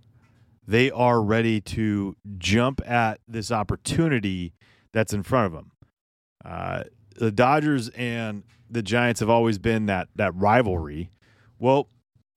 They 0.68 0.92
are 0.92 1.22
ready 1.22 1.62
to 1.62 2.16
jump 2.38 2.82
at 2.86 3.20
this 3.28 3.52
opportunity 3.52 4.54
that's 4.92 5.14
in 5.14 5.24
front 5.24 5.48
of 5.48 5.52
them. 5.54 5.72
Uh, 6.44 6.84
the 7.16 7.32
Dodgers 7.32 7.90
and 7.90 8.44
the 8.70 8.82
Giants 8.82 9.20
have 9.20 9.30
always 9.30 9.58
been 9.58 9.86
that 9.86 10.10
that 10.16 10.36
rivalry. 10.36 11.10
Well, 11.58 11.90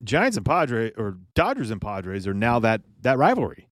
Giants 0.04 0.37
and 0.37 0.47
Padres 0.47 0.92
or 0.97 1.18
Dodgers 1.35 1.70
and 1.70 1.80
Padres 1.80 2.26
are 2.26 2.35
now 2.35 2.59
that 2.61 2.82
that 3.02 3.18
rivalry. 3.18 3.68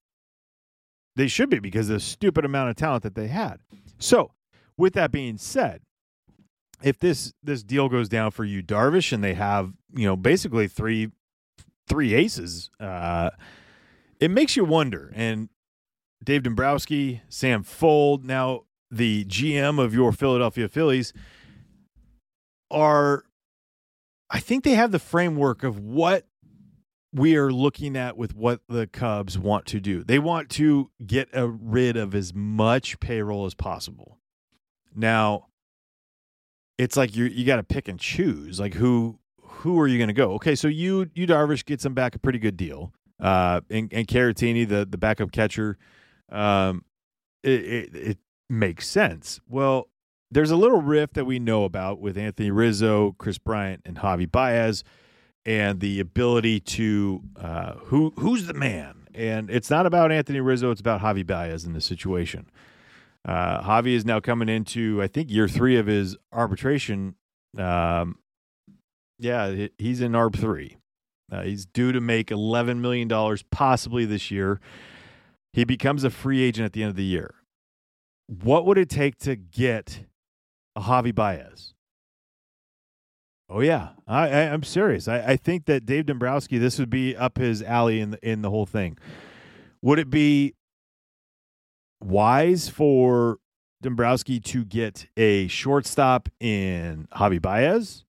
They 1.17 1.29
should 1.29 1.51
be 1.51 1.59
because 1.59 1.89
of 1.89 1.95
the 1.95 2.01
stupid 2.01 2.45
amount 2.45 2.71
of 2.71 2.77
talent 2.77 3.03
that 3.03 3.15
they 3.15 3.29
had. 3.29 3.59
So, 3.99 4.33
with 4.77 4.93
that 4.95 5.11
being 5.11 5.37
said, 5.37 5.81
if 6.83 6.99
this 6.99 7.33
this 7.43 7.63
deal 7.63 7.89
goes 7.89 8.09
down 8.09 8.31
for 8.31 8.45
Yu, 8.45 8.63
Darvish 8.63 9.13
and 9.13 9.23
they 9.23 9.35
have 9.35 9.73
you 9.95 10.07
know 10.07 10.17
basically 10.17 10.69
three 10.69 11.11
three 11.89 12.15
aces, 12.15 12.71
uh, 12.81 13.31
it 14.21 14.31
makes 14.31 14.57
you 14.57 14.65
wonder. 14.65 15.13
And 15.15 15.49
Dave 16.23 16.43
Dombrowski, 16.43 17.23
Sam 17.29 17.65
Fuld, 17.65 18.25
now 18.25 18.65
the 18.91 19.25
GM 19.25 19.83
of 19.83 19.95
your 19.95 20.13
Philadelphia 20.13 20.69
Phillies, 20.69 21.13
are 22.71 23.25
I 24.31 24.41
think 24.41 24.65
they 24.65 24.75
have 24.75 24.93
the 24.93 24.99
framework 24.99 25.63
of 25.63 25.79
what 25.79 26.27
we 27.13 27.37
are 27.37 27.51
looking 27.51 27.97
at 27.97 28.17
with 28.17 28.35
what 28.35 28.61
the 28.69 28.87
Cubs 28.87 29.39
want 29.39 29.67
to 29.67 29.81
do. 29.81 30.05
They 30.05 30.19
want 30.19 30.51
to 30.51 30.91
get 31.05 31.29
a, 31.33 31.49
rid 31.49 31.97
of 31.97 32.15
as 32.15 32.35
much 32.35 33.01
payroll 33.01 33.47
as 33.47 33.55
possible. 33.55 34.19
Now, 34.95 35.48
it's 36.79 36.97
like 36.97 37.15
you 37.15 37.25
you 37.25 37.45
got 37.45 37.57
to 37.57 37.63
pick 37.63 37.89
and 37.89 37.99
choose. 37.99 38.59
Like 38.59 38.75
who 38.75 39.19
who 39.43 39.79
are 39.81 39.87
you 39.87 39.99
going 39.99 40.09
to 40.09 40.15
go? 40.15 40.33
Okay, 40.35 40.55
so 40.55 40.69
you 40.69 41.11
Yu 41.15 41.27
Darvish 41.27 41.65
gets 41.65 41.85
him 41.85 41.95
back 41.95 42.15
a 42.15 42.19
pretty 42.19 42.39
good 42.39 42.57
deal. 42.57 42.93
Uh, 43.21 43.61
and, 43.69 43.93
and 43.93 44.07
Caratini, 44.07 44.67
the 44.67 44.87
the 44.89 44.97
backup 44.97 45.33
catcher, 45.33 45.77
um, 46.31 46.85
it, 47.43 47.65
it, 47.65 47.97
it 47.97 48.19
makes 48.49 48.89
sense. 48.89 49.41
Well, 49.49 49.89
there's 50.31 50.53
a 50.53 50.57
little 50.57 50.81
rift 50.81 51.15
that 51.15 51.25
we 51.25 51.39
know 51.39 51.65
about 51.65 52.01
with 52.01 52.17
Anthony 52.17 52.51
Rizzo, 52.51 53.17
Kris 53.19 53.39
Bryant, 53.39 53.83
and 53.85 53.97
Javi 53.97 54.31
Baez 54.31 54.85
and 55.45 55.81
the 55.81 55.99
ability 55.99 56.61
to 56.61 57.23
uh, 57.37 57.73
who 57.85 58.13
who's 58.19 58.47
the 58.47 58.55
man. 58.55 59.09
And 59.15 59.51
it's 59.51 59.71
not 59.71 59.87
about 59.87 60.13
Anthony 60.13 60.41
Rizzo; 60.41 60.71
it's 60.71 60.81
about 60.81 61.01
Javi 61.01 61.27
Baez 61.27 61.65
in 61.65 61.73
this 61.73 61.87
situation. 61.87 62.49
Uh, 63.29 63.63
Javi 63.63 63.95
is 63.95 64.07
now 64.07 64.21
coming 64.21 64.49
into, 64.49 65.03
I 65.03 65.07
think, 65.07 65.31
year 65.31 65.49
three 65.49 65.77
of 65.77 65.87
his 65.87 66.17
arbitration. 66.33 67.15
Um, 67.59 68.17
yeah, 69.19 69.67
he's 69.77 70.01
in 70.01 70.13
ARB 70.13 70.39
three. 70.39 70.79
Uh, 71.31 71.43
he's 71.43 71.67
due 71.67 71.93
to 71.93 72.01
make 72.01 72.31
eleven 72.31 72.81
million 72.81 73.07
dollars 73.07 73.45
possibly 73.51 74.07
this 74.07 74.31
year. 74.31 74.61
He 75.53 75.65
becomes 75.65 76.05
a 76.05 76.11
free 76.11 76.41
agent 76.43 76.65
at 76.65 76.73
the 76.73 76.83
end 76.83 76.91
of 76.91 76.97
the 76.97 77.05
year. 77.05 77.35
What 78.29 78.65
would 78.65 78.79
it 78.79 78.89
take 78.89 79.19
to 79.19 79.37
get 79.37 80.07
a 80.75 80.81
Javi 80.81 81.15
Baez? 81.15 81.75
Oh 83.51 83.61
yeah, 83.61 83.91
I, 84.07 84.29
I 84.29 84.41
am 84.41 84.63
serious. 84.63 85.07
I, 85.07 85.19
I 85.19 85.37
think 85.37 85.67
that 85.67 85.85
Dave 85.85 86.07
Dombrowski, 86.07 86.57
this 86.57 86.79
would 86.79 86.91
be 86.91 87.15
up 87.15 87.37
his 87.37 87.63
alley 87.63 88.01
in 88.01 88.13
the, 88.13 88.27
in 88.27 88.41
the 88.41 88.49
whole 88.49 88.67
thing. 88.67 88.97
Would 89.83 89.99
it 89.99 90.09
be 90.09 90.55
wise 92.03 92.69
for 92.69 93.39
Dombrowski 93.83 94.41
to 94.41 94.65
get 94.65 95.07
a 95.17 95.49
shortstop 95.49 96.29
in 96.41 97.09
Javi 97.13 97.41
Baez? 97.41 98.05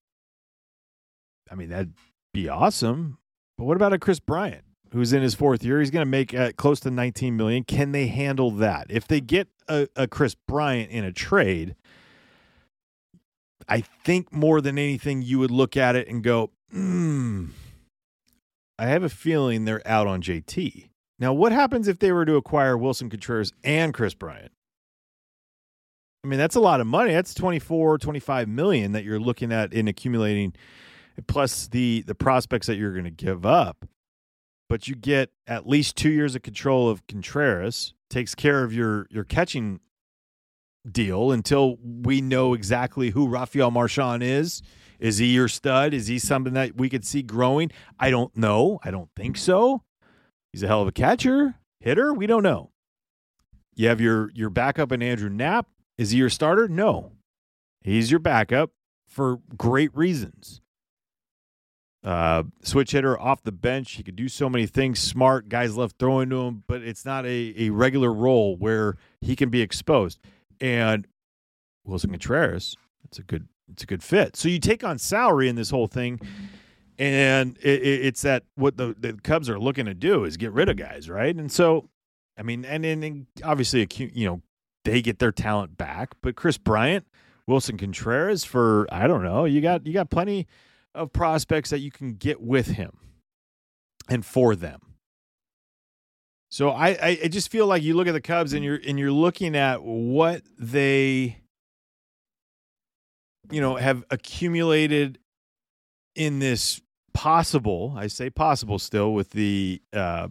I 1.51 1.55
mean, 1.55 1.69
that'd 1.69 1.93
be 2.34 2.50
awesome. 2.50 3.17
But 3.58 3.65
what 3.65 3.75
about 3.75 3.93
a 3.93 4.00
Kris 4.00 4.19
Bryant, 4.19 4.63
who's 4.93 5.13
in 5.13 5.22
his 5.22 5.36
fourth 5.36 5.63
year? 5.63 5.79
He's 5.79 5.91
going 5.91 6.05
to 6.05 6.10
make 6.10 6.34
uh, 6.34 6.51
close 6.55 6.79
to 6.81 6.91
19 6.91 7.36
million. 7.36 7.63
Can 7.63 7.91
they 7.91 8.08
handle 8.08 8.51
that? 8.51 8.88
If 8.89 9.08
they 9.08 9.19
get 9.19 9.48
a, 9.67 9.88
a 9.96 10.08
Kris 10.08 10.36
Bryant 10.36 10.91
in 10.91 11.03
a 11.03 11.12
trade, 11.12 11.75
I 13.67 13.81
think 13.81 14.31
more 14.31 14.62
than 14.62 14.77
anything, 14.77 15.22
you 15.22 15.39
would 15.39 15.51
look 15.51 15.77
at 15.77 15.96
it 15.96 16.08
and 16.08 16.24
go, 16.24 16.51
hmm, 16.72 17.48
I 18.77 18.86
have 18.86 19.03
a 19.03 19.10
feeling 19.10 19.65
they're 19.65 19.86
out 19.86 20.08
on 20.08 20.22
JT. 20.22 20.88
Now, 21.20 21.34
what 21.34 21.52
happens 21.52 21.88
if 21.88 22.00
they 22.00 22.12
were 22.12 22.26
to 22.26 22.36
acquire 22.36 22.78
Willson 22.78 23.10
Contreras 23.10 23.52
and 23.64 23.94
Kris 23.94 24.14
Bryant? 24.14 24.52
I 26.24 26.28
mean, 26.28 26.40
that's 26.40 26.56
a 26.56 26.62
lot 26.62 26.82
of 26.82 26.88
money. 26.88 27.14
That's 27.14 27.34
24, 27.34 27.98
25 27.98 28.48
million 28.48 28.94
that 28.94 29.04
you're 29.04 29.20
looking 29.20 29.52
at 29.52 29.74
in 29.74 29.88
accumulating, 29.88 30.54
plus 31.28 31.68
the 31.68 32.04
the 32.08 32.16
prospects 32.16 32.68
that 32.68 32.76
you're 32.76 32.92
going 32.92 33.06
to 33.06 33.12
give 33.12 33.46
up. 33.46 33.86
But 34.68 34.88
you 34.88 34.96
get 34.96 35.32
at 35.48 35.68
least 35.68 35.96
two 35.96 36.10
years 36.10 36.36
of 36.36 36.42
control 36.42 36.90
of 36.90 37.06
Contreras, 37.08 37.94
takes 38.10 38.36
care 38.36 38.64
of 38.64 38.74
your 38.74 39.08
your 39.10 39.24
catching 39.24 39.80
deal 40.90 41.32
until 41.32 41.78
we 41.82 42.22
know 42.22 42.54
exactly 42.54 43.12
who 43.12 43.28
Rafael 43.28 43.72
Marchán 43.72 44.22
is. 44.22 44.62
Is 45.00 45.18
he 45.18 45.28
your 45.28 45.48
stud? 45.48 45.94
Is 45.94 46.08
he 46.08 46.20
something 46.20 46.54
that 46.54 46.76
we 46.76 46.90
could 46.90 47.06
see 47.06 47.22
growing? 47.22 47.72
I 47.98 48.10
don't 48.10 48.36
know. 48.36 48.80
I 48.84 48.92
don't 48.92 49.10
think 49.16 49.38
so. 49.38 49.84
He's 50.51 50.63
a 50.63 50.68
hell 50.68 50.82
of 50.82 50.88
a 50.88 50.91
catcher, 50.91 51.56
hitter. 51.79 52.13
We 52.13 52.27
don't 52.27 52.44
know. 52.44 52.72
You 53.75 53.88
have 53.88 54.01
your 54.01 54.32
your 54.34 54.50
backup 54.50 54.91
in 54.91 55.01
Andrew 55.01 55.29
Knapp. 55.29 55.68
Is 55.98 56.12
he 56.12 56.18
your 56.18 56.29
starter? 56.29 56.68
No. 56.68 57.13
He's 57.82 58.12
your 58.12 58.20
backup 58.20 58.72
for 59.08 59.39
great 59.58 59.96
reasons. 59.96 60.62
Uh, 62.03 62.44
switch 62.63 62.91
hitter 62.91 63.20
off 63.20 63.44
the 63.44 63.51
bench. 63.51 63.94
He 63.94 64.03
could 64.03 64.15
do 64.15 64.29
so 64.29 64.50
many 64.50 64.65
things. 64.65 65.00
Smart 65.00 65.50
guys 65.50 65.75
love 65.75 65.94
throwing 66.00 66.29
to 66.29 66.41
him, 66.41 66.63
but 66.68 66.82
it's 66.82 67.06
not 67.06 67.25
a, 67.25 67.53
a 67.58 67.70
regular 67.72 68.13
role 68.13 68.56
where 68.56 68.96
he 69.20 69.36
can 69.36 69.50
be 69.50 69.62
exposed 69.62 70.20
and 70.62 71.08
Willson 71.88 72.12
Contreras. 72.12 72.77
It's 73.06 73.20
a 73.20 73.24
good 73.24 73.48
it's 73.72 73.84
a 73.84 73.86
good 73.86 74.03
fit. 74.03 74.36
So 74.36 74.50
you 74.50 74.60
take 74.60 74.84
on 74.84 74.98
salary 74.98 75.48
in 75.48 75.56
this 75.56 75.70
whole 75.70 75.88
thing, 75.88 76.20
and 77.00 77.58
it, 77.62 77.82
it, 77.82 78.06
it's 78.06 78.22
that 78.24 78.44
what 78.56 78.75
the, 78.75 78.94
the 79.00 79.13
Cubs 79.13 79.50
are 79.50 79.58
looking 79.58 79.86
to 79.86 79.94
do 79.94 80.25
is 80.25 80.36
get 80.36 80.51
rid 80.51 80.68
of 80.68 80.75
guys, 80.75 81.10
right? 81.10 81.34
And 81.34 81.50
so, 81.50 81.89
I 82.38 82.44
mean, 82.44 82.65
and 82.65 82.86
and, 82.86 83.25
obviously, 83.44 83.88
you 84.13 84.27
know, 84.27 84.41
they 84.84 85.01
get 85.01 85.20
their 85.20 85.32
talent 85.32 85.77
back, 85.77 86.15
but 86.22 86.36
Kris 86.36 86.58
Bryant, 86.58 87.06
Willson 87.50 87.79
Contreras, 87.79 88.44
for 88.44 88.86
I 88.91 89.08
don't 89.08 89.24
know, 89.24 89.46
you 89.46 89.62
got 89.62 89.88
you 89.88 89.94
got 89.94 90.10
plenty 90.10 90.46
of 90.94 91.13
prospects 91.13 91.70
that 91.70 91.79
you 91.79 91.89
can 91.89 92.15
get 92.15 92.41
with 92.41 92.68
him 92.68 93.00
and 94.10 94.25
for 94.25 94.56
them. 94.56 94.82
So 96.51 96.72
I, 96.72 97.20
I 97.24 97.27
just 97.27 97.51
feel 97.51 97.68
like 97.68 97.84
you 97.84 97.94
look 97.94 98.08
at 98.08 98.13
the 98.13 98.22
Cubs 98.22 98.53
and 98.53 98.65
you're 98.65 98.79
and 98.86 99.00
you're 99.00 99.12
looking 99.12 99.56
at 99.56 99.84
what 99.84 100.41
they 100.58 101.38
you 103.51 103.62
know 103.62 103.75
have 103.77 104.03
accumulated 104.10 105.20
in 106.15 106.39
this 106.39 106.82
possible 107.13 107.94
I 107.98 108.08
say 108.08 108.30
possible 108.30 108.80
still 108.80 109.13
with 109.13 109.32
the 109.32 109.82
uh, 109.94 110.30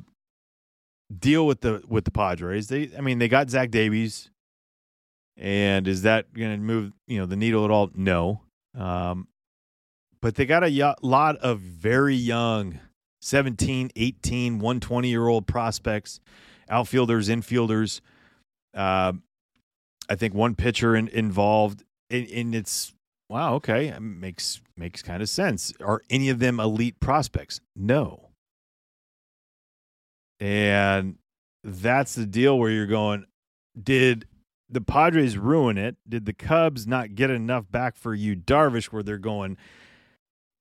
deal 1.16 1.46
with 1.46 1.60
the 1.60 1.82
with 1.88 2.04
the 2.04 2.10
Padres. 2.10 2.68
They 2.68 2.90
I 2.96 3.00
mean 3.00 3.18
they 3.18 3.28
got 3.28 3.50
Zach 3.50 3.70
Davies 3.70 4.30
and 5.38 5.86
is 5.86 6.02
that 6.02 6.34
going 6.34 6.50
to 6.50 6.58
move 6.58 6.92
you 7.06 7.18
know 7.18 7.26
the 7.26 7.36
needle 7.36 7.64
at 7.64 7.70
all? 7.70 7.90
No. 7.94 8.42
Um, 8.76 9.28
but 10.20 10.34
they 10.34 10.46
got 10.46 10.64
a 10.64 10.82
y- 10.82 10.94
lot 11.00 11.36
of 11.36 11.60
very 11.60 12.16
young 12.16 12.80
17, 13.20 13.90
18, 13.94 14.58
120 14.58 15.08
year 15.08 15.26
old 15.26 15.46
prospects, 15.46 16.20
outfielders, 16.68 17.28
infielders. 17.28 18.00
Uh, 18.74 19.12
I 20.08 20.14
think 20.16 20.34
one 20.34 20.54
pitcher 20.54 20.96
in, 20.96 21.08
involved, 21.08 21.84
and, 22.10 22.28
and 22.28 22.54
it's 22.54 22.94
wow, 23.28 23.54
okay, 23.54 23.94
makes 24.00 24.60
makes 24.76 25.02
kind 25.02 25.22
of 25.22 25.28
sense. 25.28 25.72
Are 25.80 26.02
any 26.10 26.28
of 26.28 26.38
them 26.38 26.60
elite 26.60 27.00
prospects? 27.00 27.60
No. 27.76 28.30
And 30.40 31.16
that's 31.64 32.14
the 32.14 32.26
deal 32.26 32.58
where 32.58 32.70
you're 32.70 32.86
going, 32.86 33.26
did 33.80 34.26
the 34.70 34.80
Padres 34.80 35.36
ruin 35.36 35.76
it? 35.76 35.96
Did 36.08 36.26
the 36.26 36.32
Cubs 36.32 36.86
not 36.86 37.14
get 37.14 37.30
enough 37.30 37.70
back 37.70 37.96
for 37.96 38.14
Yu, 38.14 38.36
Darvish 38.36 38.86
where 38.86 39.02
they're 39.02 39.18
going, 39.18 39.56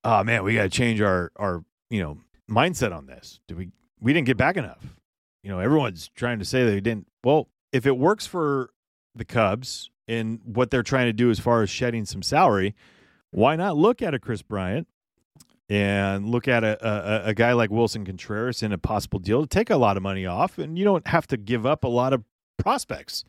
oh 0.03 0.23
man, 0.23 0.43
we 0.43 0.55
got 0.55 0.63
to 0.63 0.69
change 0.69 1.01
our 1.01 1.31
our, 1.35 1.63
you 1.89 2.01
know, 2.01 2.19
mindset 2.49 2.95
on 2.95 3.05
this? 3.05 3.39
Do 3.47 3.55
we 3.55 3.69
we 3.99 4.13
didn't 4.13 4.27
get 4.27 4.37
back 4.37 4.57
enough? 4.57 4.95
You 5.43 5.51
know, 5.51 5.59
everyone's 5.59 6.09
trying 6.09 6.39
to 6.39 6.45
say 6.45 6.65
they 6.65 6.81
didn't. 6.81 7.07
Well, 7.23 7.49
if 7.71 7.85
it 7.85 7.97
works 7.97 8.25
for 8.25 8.71
the 9.15 9.25
Cubs 9.25 9.89
and 10.07 10.39
what 10.43 10.71
they're 10.71 10.83
trying 10.83 11.07
to 11.07 11.13
do 11.13 11.29
as 11.29 11.39
far 11.39 11.61
as 11.61 11.69
shedding 11.69 12.05
some 12.05 12.21
salary, 12.21 12.75
why 13.31 13.55
not 13.55 13.75
look 13.77 14.01
at 14.01 14.13
a 14.13 14.19
Kris 14.19 14.41
Bryant 14.41 14.87
and 15.69 16.29
look 16.29 16.47
at 16.47 16.63
a, 16.63 16.77
a, 16.87 17.29
a 17.29 17.33
guy 17.33 17.53
like 17.53 17.69
Willson 17.69 18.05
Contreras 18.05 18.63
in 18.63 18.71
a 18.71 18.77
possible 18.77 19.19
deal 19.19 19.41
to 19.41 19.47
take 19.47 19.69
a 19.69 19.75
lot 19.75 19.97
of 19.97 20.03
money 20.03 20.25
off, 20.25 20.57
and 20.57 20.77
you 20.77 20.85
don't 20.85 21.07
have 21.07 21.27
to 21.27 21.37
give 21.37 21.65
up 21.65 21.83
a 21.83 21.89
lot 21.89 22.13
of 22.13 22.23
prospects 22.57 23.25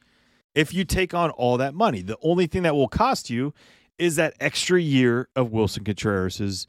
if 0.55 0.73
you 0.73 0.85
take 0.85 1.15
on 1.15 1.31
all 1.31 1.57
that 1.57 1.75
money. 1.75 2.03
The 2.03 2.19
only 2.23 2.47
thing 2.47 2.63
that 2.63 2.75
will 2.75 2.89
cost 2.89 3.29
you 3.29 3.53
is 3.99 4.17
that 4.17 4.35
extra 4.39 4.81
year 4.81 5.29
of 5.35 5.51
Willson 5.51 5.85
Contreras's, 5.85 6.69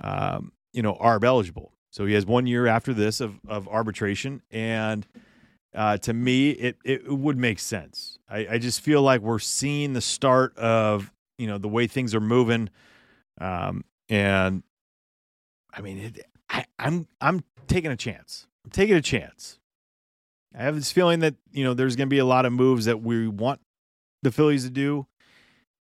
um, 0.00 0.52
you 0.72 0.82
know, 0.82 0.94
ARB 0.94 1.24
eligible. 1.24 1.72
So 1.90 2.06
he 2.06 2.14
has 2.14 2.24
one 2.24 2.46
year 2.46 2.66
after 2.66 2.94
this 2.94 3.20
of 3.20 3.40
of 3.48 3.66
arbitration, 3.66 4.42
and 4.50 5.06
uh, 5.74 5.98
to 5.98 6.12
me, 6.12 6.50
it 6.50 6.76
it 6.84 7.08
would 7.10 7.36
make 7.36 7.58
sense. 7.58 8.18
I, 8.28 8.46
I 8.52 8.58
just 8.58 8.80
feel 8.80 9.02
like 9.02 9.20
we're 9.20 9.38
seeing 9.38 9.92
the 9.92 10.00
start 10.00 10.56
of 10.56 11.12
you 11.36 11.46
know 11.46 11.58
the 11.58 11.68
way 11.68 11.86
things 11.86 12.14
are 12.14 12.20
moving, 12.20 12.70
um, 13.40 13.84
and 14.08 14.62
I 15.72 15.80
mean, 15.80 15.98
it, 15.98 16.26
I, 16.48 16.64
I'm 16.78 17.06
I'm 17.20 17.44
taking 17.66 17.90
a 17.90 17.96
chance. 17.96 18.46
I'm 18.64 18.70
taking 18.70 18.96
a 18.96 19.02
chance. 19.02 19.58
I 20.54 20.62
have 20.62 20.74
this 20.74 20.90
feeling 20.90 21.20
that 21.20 21.34
you 21.52 21.64
know 21.64 21.74
there's 21.74 21.96
going 21.96 22.08
to 22.08 22.14
be 22.14 22.18
a 22.18 22.24
lot 22.24 22.46
of 22.46 22.52
moves 22.52 22.86
that 22.86 23.02
we 23.02 23.28
want 23.28 23.60
the 24.22 24.32
Phillies 24.32 24.64
to 24.64 24.70
do, 24.70 25.06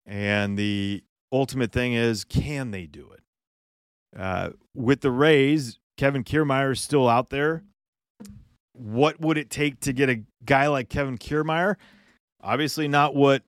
and 0.06 0.58
the 0.58 1.04
ultimate 1.32 1.72
thing 1.72 1.94
is, 1.94 2.24
can 2.24 2.72
they 2.72 2.86
do 2.86 3.10
it? 3.12 4.20
Uh, 4.20 4.50
with 4.76 5.02
the 5.02 5.12
Rays, 5.12 5.80
Kevin 5.98 6.24
Kiermaier 6.24 6.72
is 6.72 6.82
still 6.82 7.08
out 7.08 7.30
there. 7.30 7.64
What 8.82 9.22
would 9.22 9.38
it 9.38 9.52
take 9.52 9.80
to 9.82 9.94
get 9.94 10.10
a 10.10 10.24
guy 10.44 10.68
like 10.68 10.90
Kevin 10.90 11.20
Kiermaier? 11.20 11.76
Obviously, 12.42 12.88
not 12.88 13.14
what 13.14 13.44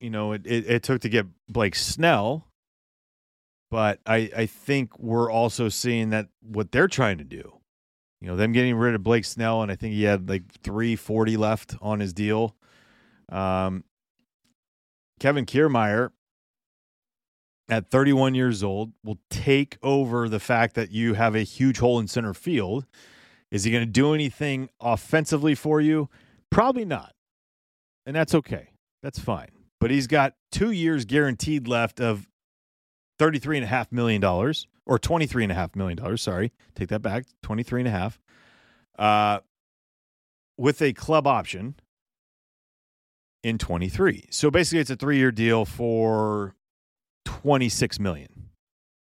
you 0.00 0.08
know 0.08 0.32
it, 0.32 0.46
it, 0.46 0.70
it 0.70 0.82
took 0.82 1.02
to 1.02 1.10
get 1.10 1.26
Blake 1.48 1.74
Snell, 1.74 2.46
but 3.70 4.00
I, 4.06 4.30
I 4.34 4.46
think 4.46 4.98
we're 4.98 5.30
also 5.30 5.68
seeing 5.68 6.10
that 6.10 6.28
what 6.40 6.72
they're 6.72 6.88
trying 6.88 7.18
to 7.18 7.24
do. 7.24 7.60
You 8.22 8.28
know, 8.28 8.36
them 8.36 8.52
getting 8.52 8.74
rid 8.74 8.94
of 8.94 9.02
Blake 9.02 9.26
Snell, 9.26 9.62
and 9.62 9.70
I 9.70 9.76
think 9.76 9.92
he 9.92 10.04
had 10.04 10.30
like 10.30 10.44
340 10.62 11.36
left 11.36 11.76
on 11.82 12.00
his 12.00 12.14
deal. 12.14 12.56
Um, 13.30 13.84
Kevin 15.20 15.44
Kiermaier, 15.44 16.10
at 17.68 17.90
31 17.90 18.34
years 18.34 18.62
old, 18.62 18.92
will 19.04 19.18
take 19.28 19.76
over 19.82 20.26
the 20.26 20.40
fact 20.40 20.74
that 20.74 20.90
you 20.90 21.14
have 21.14 21.34
a 21.34 21.42
huge 21.42 21.78
hole 21.78 21.98
in 21.98 22.08
center 22.08 22.32
field. 22.32 22.86
Is 23.50 23.64
he 23.64 23.70
going 23.70 23.84
to 23.84 23.90
do 23.90 24.14
anything 24.14 24.68
offensively 24.80 25.54
for 25.54 25.80
you? 25.80 26.08
Probably 26.50 26.84
not. 26.84 27.14
And 28.06 28.14
that's 28.14 28.34
okay. 28.34 28.70
That's 29.02 29.18
fine. 29.18 29.50
But 29.80 29.90
he's 29.90 30.06
got 30.06 30.34
two 30.52 30.70
years 30.70 31.04
guaranteed 31.04 31.66
left 31.66 32.00
of 32.00 32.28
$33.5 33.18 33.92
million 33.92 34.22
or 34.24 34.98
$23.5 34.98 35.76
million. 35.76 36.16
Sorry. 36.16 36.52
Take 36.74 36.88
that 36.88 37.02
back. 37.02 37.26
23 37.42 37.80
and 37.82 37.88
a 37.88 37.90
half. 37.90 38.20
Uh, 38.98 39.40
with 40.56 40.82
a 40.82 40.92
club 40.92 41.26
option 41.26 41.74
in 43.42 43.58
23. 43.58 44.26
So 44.30 44.50
basically, 44.50 44.80
it's 44.80 44.90
a 44.90 44.96
three 44.96 45.16
year 45.16 45.32
deal 45.32 45.64
for 45.64 46.54
26 47.24 47.98
million 47.98 48.50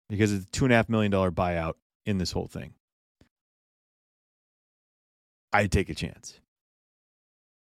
because 0.09 0.33
it's 0.33 0.47
a 0.47 0.51
two 0.51 0.65
and 0.65 0.73
a 0.73 0.77
half 0.77 0.89
million 0.89 1.11
dollar 1.11 1.31
buyout 1.31 1.75
in 2.07 2.19
this 2.19 2.33
whole 2.33 2.47
thing. 2.47 2.75
I'd 5.55 5.73
take 5.73 5.89
a 5.89 5.95
chance. 5.95 6.41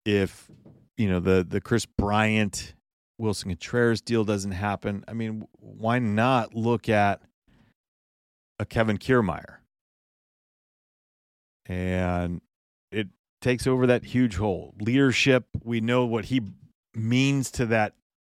If, 0.06 0.50
you 0.96 1.08
know, 1.08 1.20
the 1.20 1.46
the 1.48 1.60
Kris 1.60 1.86
Bryant 1.86 2.74
Willson 3.20 3.50
Contreras 3.50 4.00
deal 4.00 4.24
doesn't 4.24 4.52
happen, 4.52 5.04
I 5.06 5.12
mean, 5.12 5.46
why 5.60 5.98
not 5.98 6.54
look 6.54 6.88
at 6.88 7.20
a 8.58 8.64
Kevin 8.64 8.96
Kiermaier? 8.98 9.56
And 11.66 12.40
it 12.90 13.08
takes 13.40 13.66
over 13.66 13.86
that 13.86 14.04
huge 14.04 14.36
hole. 14.36 14.74
Leadership, 14.80 15.46
we 15.62 15.80
know 15.80 16.06
what 16.06 16.26
he 16.26 16.40
means 16.94 17.50
to 17.52 17.66
that 17.66 17.94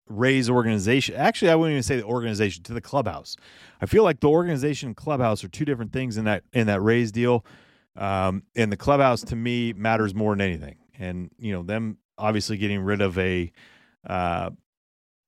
Rays 0.09 0.49
organization. 0.49 1.15
Actually, 1.15 1.51
I 1.51 1.55
wouldn't 1.55 1.73
even 1.73 1.83
say 1.83 1.97
the 1.97 2.03
organization 2.03 2.63
to 2.63 2.73
the 2.73 2.81
clubhouse. 2.81 3.35
I 3.81 3.85
feel 3.85 4.03
like 4.03 4.21
the 4.21 4.29
organization 4.29 4.87
and 4.87 4.95
clubhouse 4.95 5.43
are 5.43 5.49
two 5.49 5.65
different 5.65 5.91
things 5.91 6.17
in 6.17 6.25
that 6.25 6.43
in 6.53 6.67
that 6.67 6.81
Rays 6.81 7.11
deal. 7.11 7.45
Um, 7.97 8.43
and 8.55 8.71
the 8.71 8.77
clubhouse 8.77 9.21
to 9.25 9.35
me 9.35 9.73
matters 9.73 10.13
more 10.13 10.33
than 10.33 10.41
anything. 10.41 10.77
And 10.99 11.31
you 11.37 11.51
know 11.51 11.63
them 11.63 11.97
obviously 12.17 12.57
getting 12.57 12.81
rid 12.81 13.01
of 13.01 13.17
a 13.17 13.51
uh, 14.07 14.51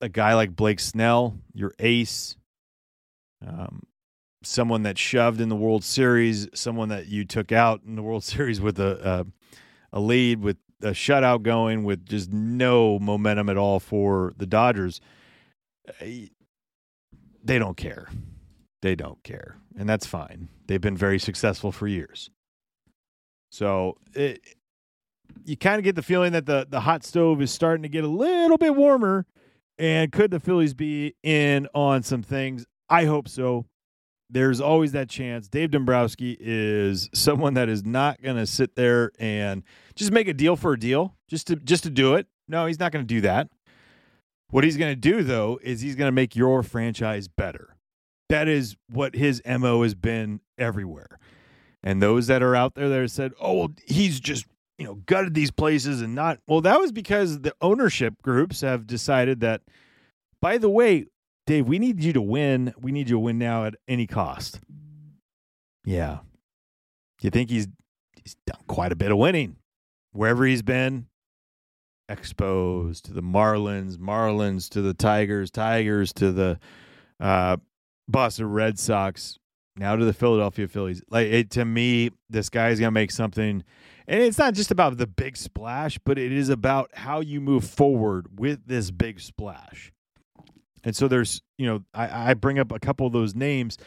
a 0.02 0.10
guy 0.10 0.36
like 0.36 0.56
Blake 0.56 0.80
Snell, 0.80 1.38
your 1.54 1.74
ace, 1.80 2.38
um, 3.46 3.84
someone 4.44 4.84
that 4.84 4.98
shoved 4.98 5.42
in 5.42 5.50
the 5.50 5.56
World 5.56 5.84
Series, 5.84 6.48
someone 6.54 6.90
that 6.90 7.08
you 7.08 7.26
took 7.26 7.52
out 7.52 7.82
in 7.86 7.96
the 7.96 8.04
World 8.04 8.24
Series 8.36 8.62
with 8.62 8.80
a 8.80 9.26
a, 9.94 9.98
a 9.98 10.00
lead 10.00 10.42
with 10.42 10.58
a 10.82 10.92
shutout 10.92 11.44
going 11.44 11.84
with 11.84 12.06
just 12.06 12.32
no 12.32 13.00
momentum 13.00 13.50
at 13.50 13.58
all 13.58 13.80
for 13.80 14.34
the 14.38 14.46
Dodgers. 14.46 15.02
Eh, 16.00 16.28
they 17.44 17.60
don't 17.60 17.78
care. 17.78 18.10
They 18.82 18.96
don't 18.96 19.22
care. 19.24 19.58
And 19.78 19.90
that's 19.90 20.06
fine. 20.06 20.50
They've 20.68 20.80
been 20.80 20.98
very 20.98 21.20
successful 21.20 21.72
for 21.72 21.88
years. 21.88 22.30
So 23.50 23.98
it, 24.14 24.42
you 25.46 25.58
kind 25.58 25.78
of 25.78 25.84
get 25.84 25.96
the 25.96 26.04
feeling 26.04 26.34
that 26.34 26.46
the, 26.46 26.68
the 26.70 26.82
hot 26.82 27.04
stove 27.04 27.42
is 27.42 27.52
starting 27.52 27.84
to 27.84 27.90
get 27.90 28.04
a 28.04 28.08
little 28.08 28.58
bit 28.58 28.76
warmer 28.76 29.26
and 29.80 30.12
could 30.12 30.30
the 30.30 30.42
Phillies 30.42 30.74
be 30.74 31.16
in 31.24 31.68
on 31.74 32.04
some 32.04 32.22
things? 32.22 32.66
I 32.90 33.06
hope 33.06 33.30
so. 33.30 33.66
There's 34.30 34.60
always 34.60 34.92
that 34.92 35.10
chance. 35.10 35.48
Dave 35.48 35.72
Dombrowski 35.72 36.38
is 36.40 37.10
someone 37.14 37.56
that 37.56 37.70
is 37.70 37.84
not 37.84 38.22
going 38.22 38.36
to 38.36 38.46
sit 38.46 38.76
there 38.76 39.12
and 39.18 39.64
just 39.96 40.12
make 40.12 40.28
a 40.28 40.34
deal 40.34 40.56
for 40.56 40.74
a 40.74 40.80
deal, 40.80 41.16
just 41.28 41.48
to 41.48 41.56
just 41.56 41.84
to 41.84 41.90
do 41.90 42.14
it. 42.14 42.28
No, 42.48 42.68
he's 42.68 42.80
not 42.80 42.92
going 42.92 43.04
to 43.04 43.08
do 43.08 43.22
that. 43.22 43.48
What 44.52 44.64
he's 44.64 44.78
going 44.78 44.92
to 44.92 44.96
do 44.96 45.24
though 45.24 45.60
is 45.64 45.82
he's 45.82 45.96
going 45.96 46.10
to 46.10 46.12
make 46.12 46.36
your 46.36 46.62
franchise 46.62 47.28
better. 47.28 47.76
That 48.28 48.48
is 48.48 48.76
what 48.92 49.16
his 49.16 49.42
MO 49.46 49.82
has 49.82 49.96
been 49.96 50.42
everywhere. 50.58 51.19
And 51.82 52.02
those 52.02 52.28
that 52.28 52.44
are 52.44 52.56
out 52.56 52.76
there 52.76 52.90
that 52.90 53.10
said, 53.12 53.34
"Oh, 53.40 53.54
well, 53.54 53.72
he's 53.86 54.20
just 54.20 54.46
you 54.80 54.86
know, 54.86 54.96
gutted 55.06 55.34
these 55.34 55.52
places 55.52 56.02
and 56.02 56.16
not. 56.16 56.40
Well, 56.48 56.62
that 56.62 56.80
was 56.80 56.94
because 56.94 57.42
the 57.42 57.54
ownership 57.62 58.16
groups 58.22 58.62
have 58.62 58.88
decided 58.88 59.42
that, 59.42 59.62
by 60.42 60.58
the 60.58 60.70
way, 60.70 61.08
Dave, 61.46 61.68
we 61.68 61.80
need 61.80 62.02
you 62.02 62.14
to 62.14 62.22
win. 62.22 62.74
We 62.80 62.94
need 62.94 63.10
you 63.10 63.16
to 63.16 63.20
win 63.20 63.38
now 63.38 63.66
at 63.66 63.76
any 63.90 64.08
cost. 64.08 64.62
Yeah. 65.84 66.20
You 67.22 67.30
think 67.30 67.50
he's 67.50 67.68
he's 68.24 68.36
done 68.48 68.62
quite 68.68 68.94
a 68.94 68.96
bit 68.96 69.12
of 69.12 69.18
winning 69.18 69.58
wherever 70.14 70.46
he's 70.46 70.62
been? 70.62 71.08
Exposed 72.08 73.06
to 73.06 73.14
the 73.14 73.22
Marlins, 73.22 73.98
Marlins 73.98 74.70
to 74.70 74.82
the 74.82 74.94
Tigers, 74.94 75.52
Tigers 75.52 76.14
to 76.14 76.32
the 76.32 76.60
uh, 77.20 77.58
Boston 78.08 78.50
Red 78.50 78.80
Sox, 78.80 79.38
now 79.80 79.96
to 79.96 80.06
the 80.06 80.14
Philadelphia 80.14 80.68
Phillies. 80.68 81.02
Like 81.10 81.28
it, 81.28 81.52
to 81.52 81.66
me, 81.66 82.12
this 82.30 82.50
guy's 82.50 82.80
gonna 82.80 82.92
make 82.92 83.12
something 83.12 83.64
and 84.10 84.24
it's 84.24 84.40
not 84.40 84.56
just 84.56 84.72
about 84.72 84.98
the 84.98 85.06
big 85.06 85.38
splash, 85.38 86.00
but 86.04 86.18
it 86.18 86.32
is 86.32 86.50
about 86.50 86.90
how 86.96 87.20
you 87.20 87.40
move 87.40 87.64
forward 87.64 88.40
with 88.40 88.66
this 88.66 88.90
big 88.90 89.20
splash. 89.20 89.92
And 90.84 90.96
so 90.96 91.08
there's, 91.08 91.44
you 91.60 91.68
know, 91.68 91.84
I, 91.94 92.32
I 92.32 92.34
bring 92.34 92.58
up 92.58 92.72
a 92.72 92.80
couple 92.80 93.06
of 93.06 93.14
those 93.14 93.36
names. 93.36 93.78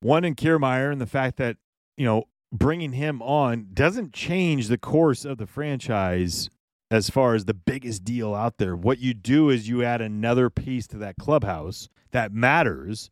One 0.00 0.24
in 0.24 0.34
Kiermaier 0.34 0.90
and 0.90 1.00
the 1.00 1.06
fact 1.06 1.36
that, 1.36 1.58
you 1.96 2.04
know, 2.04 2.24
bringing 2.52 2.92
him 2.92 3.22
on 3.22 3.68
doesn't 3.72 4.12
change 4.12 4.66
the 4.66 4.78
course 4.78 5.24
of 5.24 5.38
the 5.38 5.46
franchise 5.46 6.50
as 6.90 7.08
far 7.08 7.36
as 7.36 7.44
the 7.44 7.54
biggest 7.54 8.02
deal 8.02 8.34
out 8.34 8.58
there. 8.58 8.74
What 8.74 8.98
you 8.98 9.14
do 9.14 9.48
is 9.48 9.68
you 9.68 9.84
add 9.84 10.00
another 10.00 10.50
piece 10.50 10.88
to 10.88 10.98
that 10.98 11.18
clubhouse 11.20 11.88
that 12.10 12.32
matters, 12.32 13.10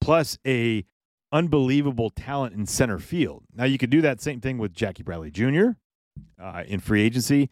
plus 0.00 0.38
a 0.46 0.84
unbelievable 1.32 2.10
talent 2.10 2.54
in 2.54 2.66
center 2.66 2.98
field. 2.98 3.44
Now 3.54 3.64
you 3.64 3.78
could 3.78 3.90
do 3.90 4.00
that 4.02 4.20
same 4.20 4.40
thing 4.40 4.58
with 4.58 4.74
Jackie 4.74 5.02
Bradley 5.02 5.30
Jr. 5.30 5.70
Uh, 6.40 6.64
in 6.66 6.80
free 6.80 7.02
agency, 7.02 7.48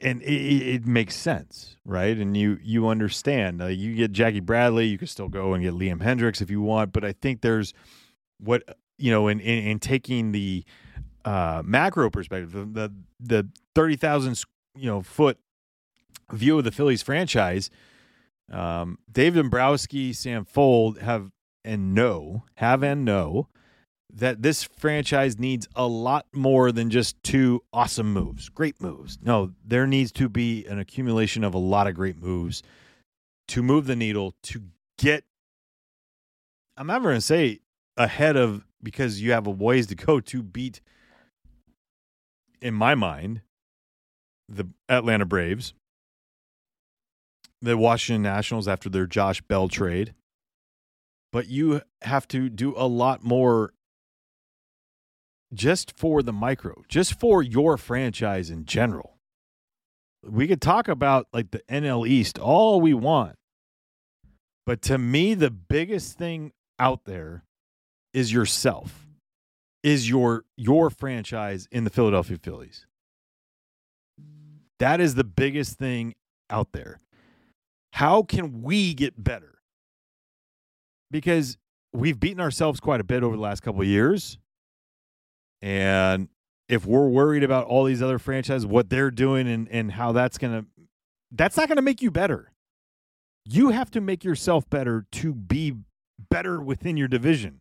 and 0.00 0.22
it, 0.22 0.74
it, 0.74 0.86
makes 0.86 1.14
sense, 1.14 1.76
right? 1.84 2.16
And 2.16 2.34
you 2.34 2.58
you 2.62 2.88
understand. 2.88 3.60
Uh, 3.60 3.66
you 3.66 3.94
get 3.94 4.12
Jackie 4.12 4.40
Bradley, 4.40 4.86
you 4.86 4.96
could 4.96 5.10
still 5.10 5.28
go 5.28 5.52
and 5.52 5.62
get 5.62 5.74
Liam 5.74 6.00
Hendriks 6.00 6.40
if 6.40 6.50
you 6.50 6.62
want, 6.62 6.92
but 6.92 7.04
I 7.04 7.12
think 7.12 7.42
there's 7.42 7.74
what 8.38 8.62
you 8.96 9.10
know 9.10 9.28
in 9.28 9.40
in, 9.40 9.66
in 9.66 9.78
taking 9.78 10.32
the 10.32 10.64
uh, 11.24 11.62
macro 11.64 12.08
perspective, 12.08 12.52
the 12.52 12.64
the, 12.64 12.94
the 13.20 13.48
thirty 13.74 13.96
thousand 13.96 14.42
you 14.74 14.86
know 14.86 15.02
foot 15.02 15.38
view 16.32 16.56
of 16.58 16.64
the 16.64 16.72
Phillies 16.72 17.02
franchise. 17.02 17.70
Um, 18.50 18.98
Dave 19.10 19.34
Dombrowski, 19.34 20.12
Sam 20.12 20.44
Fuld 20.44 20.98
have 20.98 21.30
and 21.64 21.94
know, 21.94 22.44
have 22.56 22.82
and 22.82 23.04
know 23.04 23.48
that 24.12 24.42
this 24.42 24.64
franchise 24.64 25.38
needs 25.38 25.68
a 25.76 25.86
lot 25.86 26.26
more 26.32 26.72
than 26.72 26.90
just 26.90 27.22
two 27.22 27.62
awesome 27.72 28.12
moves, 28.12 28.48
great 28.48 28.80
moves. 28.80 29.18
No, 29.22 29.52
there 29.64 29.86
needs 29.86 30.10
to 30.12 30.28
be 30.28 30.66
an 30.66 30.78
accumulation 30.78 31.44
of 31.44 31.54
a 31.54 31.58
lot 31.58 31.86
of 31.86 31.94
great 31.94 32.18
moves 32.18 32.62
to 33.48 33.62
move 33.62 33.86
the 33.86 33.96
needle 33.96 34.34
to 34.44 34.62
get. 34.98 35.24
I'm 36.76 36.88
never 36.88 37.10
going 37.10 37.16
to 37.16 37.20
say 37.20 37.60
ahead 37.96 38.36
of 38.36 38.64
because 38.82 39.20
you 39.20 39.32
have 39.32 39.46
a 39.46 39.50
ways 39.50 39.86
to 39.88 39.94
go 39.94 40.20
to 40.20 40.42
beat. 40.42 40.80
In 42.60 42.74
my 42.74 42.94
mind, 42.94 43.42
the 44.48 44.66
Atlanta 44.88 45.24
Braves, 45.24 45.72
the 47.62 47.76
Washington 47.76 48.22
Nationals 48.22 48.68
after 48.68 48.88
their 48.88 49.06
Josh 49.06 49.40
Bell 49.42 49.68
trade. 49.68 50.14
But 51.32 51.48
you 51.48 51.82
have 52.02 52.26
to 52.28 52.48
do 52.48 52.74
a 52.76 52.86
lot 52.86 53.22
more 53.22 53.72
just 55.52 55.96
for 55.96 56.22
the 56.22 56.32
micro, 56.32 56.82
just 56.88 57.18
for 57.18 57.42
your 57.42 57.76
franchise 57.76 58.50
in 58.50 58.64
general. 58.64 59.16
We 60.24 60.46
could 60.46 60.60
talk 60.60 60.88
about 60.88 61.28
like 61.32 61.50
the 61.50 61.62
NL 61.70 62.06
East 62.06 62.38
all 62.38 62.80
we 62.80 62.94
want. 62.94 63.36
But 64.66 64.82
to 64.82 64.98
me, 64.98 65.34
the 65.34 65.50
biggest 65.50 66.18
thing 66.18 66.52
out 66.78 67.04
there 67.04 67.44
is 68.12 68.32
yourself, 68.32 69.06
is 69.82 70.08
your 70.08 70.44
your 70.56 70.90
franchise 70.90 71.66
in 71.72 71.84
the 71.84 71.90
Philadelphia 71.90 72.38
Phillies. 72.38 72.86
That 74.78 75.00
is 75.00 75.14
the 75.14 75.24
biggest 75.24 75.78
thing 75.78 76.14
out 76.48 76.72
there. 76.72 76.98
How 77.92 78.22
can 78.22 78.62
we 78.62 78.94
get 78.94 79.22
better? 79.22 79.58
Because 81.10 81.56
we've 81.92 82.18
beaten 82.18 82.40
ourselves 82.40 82.80
quite 82.80 83.00
a 83.00 83.04
bit 83.04 83.22
over 83.22 83.36
the 83.36 83.42
last 83.42 83.62
couple 83.62 83.82
years. 83.84 84.38
And 85.60 86.28
if 86.68 86.86
we're 86.86 87.08
worried 87.08 87.42
about 87.42 87.66
all 87.66 87.84
these 87.84 88.00
other 88.00 88.18
franchises, 88.18 88.64
what 88.64 88.90
they're 88.90 89.10
doing 89.10 89.48
and, 89.48 89.68
and 89.68 89.92
how 89.92 90.12
that's 90.12 90.38
going 90.38 90.62
to, 90.62 90.66
that's 91.32 91.56
not 91.56 91.68
going 91.68 91.76
to 91.76 91.82
make 91.82 92.00
you 92.00 92.10
better. 92.10 92.52
You 93.44 93.70
have 93.70 93.90
to 93.92 94.00
make 94.00 94.22
yourself 94.22 94.68
better 94.70 95.06
to 95.12 95.34
be 95.34 95.74
better 96.30 96.60
within 96.60 96.96
your 96.96 97.08
division. 97.08 97.60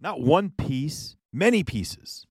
Not 0.00 0.20
one 0.20 0.50
piece, 0.50 1.16
many 1.32 1.62
pieces. 1.62 2.26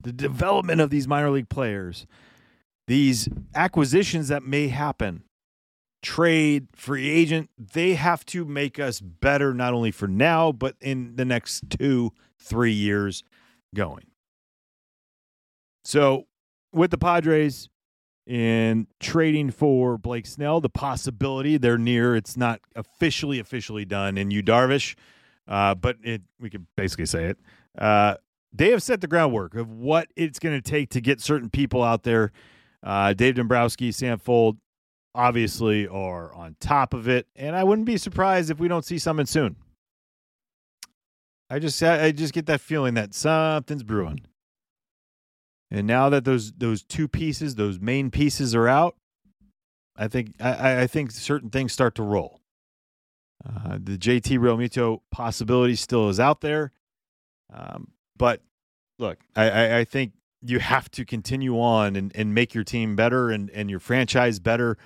The 0.00 0.12
development 0.12 0.80
of 0.80 0.90
these 0.90 1.08
minor 1.08 1.30
league 1.30 1.48
players, 1.48 2.06
these 2.86 3.28
acquisitions 3.54 4.28
that 4.28 4.42
may 4.42 4.68
happen, 4.68 5.24
trade, 6.04 6.68
free 6.76 7.08
agent, 7.08 7.50
they 7.58 7.94
have 7.94 8.24
to 8.26 8.44
make 8.44 8.78
us 8.78 9.00
better, 9.00 9.54
not 9.54 9.72
only 9.72 9.90
for 9.90 10.06
now, 10.06 10.52
but 10.52 10.76
in 10.80 11.16
the 11.16 11.24
next 11.24 11.70
two, 11.70 12.12
three 12.38 12.72
years 12.72 13.24
going. 13.74 14.06
So, 15.82 16.26
with 16.72 16.90
the 16.90 16.98
Padres 16.98 17.68
in 18.26 18.86
trading 19.00 19.50
for 19.50 19.98
Blake 19.98 20.26
Snell, 20.26 20.60
the 20.60 20.68
possibility 20.68 21.56
they're 21.56 21.78
near, 21.78 22.14
it's 22.14 22.36
not 22.36 22.60
officially, 22.76 23.38
officially 23.38 23.84
done 23.84 24.18
in 24.18 24.30
Yu, 24.30 24.42
Darvish, 24.42 24.94
uh, 25.48 25.74
but 25.74 25.96
it, 26.02 26.22
we 26.38 26.50
could 26.50 26.66
basically 26.76 27.06
say 27.06 27.24
it. 27.24 27.38
Uh, 27.78 28.16
they 28.52 28.70
have 28.70 28.82
set 28.82 29.00
the 29.00 29.06
groundwork 29.06 29.54
of 29.54 29.70
what 29.70 30.08
it's 30.16 30.38
going 30.38 30.60
to 30.60 30.70
take 30.70 30.90
to 30.90 31.00
get 31.00 31.20
certain 31.20 31.50
people 31.50 31.82
out 31.82 32.02
there. 32.02 32.30
Uh, 32.82 33.14
Dave 33.14 33.34
Dombrowski, 33.34 33.90
Sam 33.90 34.18
Fuld, 34.18 34.58
obviously 35.14 35.86
are 35.86 36.32
on 36.34 36.56
top 36.60 36.94
of 36.94 37.08
it, 37.08 37.26
and 37.36 37.54
I 37.54 37.64
wouldn't 37.64 37.86
be 37.86 37.96
surprised 37.96 38.50
if 38.50 38.58
we 38.58 38.68
don't 38.68 38.84
see 38.84 38.98
something 38.98 39.26
soon. 39.26 39.56
I 41.50 41.58
just 41.58 41.82
I 41.82 42.10
just 42.10 42.32
get 42.32 42.46
that 42.46 42.60
feeling 42.60 42.94
that 42.94 43.14
something's 43.14 43.82
brewing. 43.82 44.20
And 45.70 45.86
now 45.86 46.08
that 46.08 46.24
those 46.24 46.52
those 46.52 46.82
two 46.82 47.08
pieces, 47.08 47.54
those 47.54 47.78
main 47.78 48.10
pieces 48.10 48.54
are 48.54 48.68
out, 48.68 48.96
I 49.96 50.08
think 50.08 50.34
I, 50.40 50.82
I 50.82 50.86
think 50.86 51.10
certain 51.10 51.50
things 51.50 51.72
start 51.72 51.94
to 51.96 52.02
roll. 52.02 52.40
Uh, 53.44 53.78
the 53.82 53.98
JT 53.98 54.38
Realmuto 54.38 55.00
possibility 55.10 55.76
still 55.76 56.08
is 56.08 56.18
out 56.18 56.40
there, 56.40 56.72
um, 57.52 57.92
but 58.16 58.40
look, 58.98 59.18
I, 59.36 59.50
I, 59.50 59.78
I 59.78 59.84
think 59.84 60.12
you 60.40 60.58
have 60.60 60.90
to 60.92 61.04
continue 61.04 61.58
on 61.58 61.96
and, 61.96 62.12
and 62.14 62.34
make 62.34 62.54
your 62.54 62.64
team 62.64 62.96
better 62.96 63.30
and, 63.30 63.50
and 63.50 63.70
your 63.70 63.80
franchise 63.80 64.38
better 64.38 64.76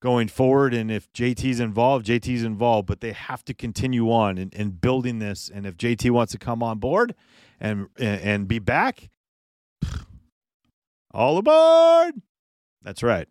going 0.00 0.28
forward. 0.28 0.74
And 0.74 0.90
if 0.90 1.12
JT's 1.12 1.60
involved, 1.60 2.06
JT's 2.06 2.42
involved, 2.42 2.86
but 2.86 3.00
they 3.00 3.12
have 3.12 3.44
to 3.44 3.54
continue 3.54 4.10
on 4.10 4.38
and, 4.38 4.80
building 4.80 5.18
this. 5.18 5.50
And 5.52 5.66
if 5.66 5.76
JT 5.76 6.10
wants 6.10 6.32
to 6.32 6.38
come 6.38 6.62
on 6.62 6.78
board 6.78 7.14
and 7.60 7.88
and 7.98 8.48
be 8.48 8.58
back, 8.58 9.10
all 11.12 11.38
aboard. 11.38 12.14
That's 12.82 13.02
right. 13.02 13.28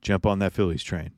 Jump 0.00 0.26
on 0.26 0.38
that 0.38 0.52
Phillies 0.52 0.82
train. 0.82 1.12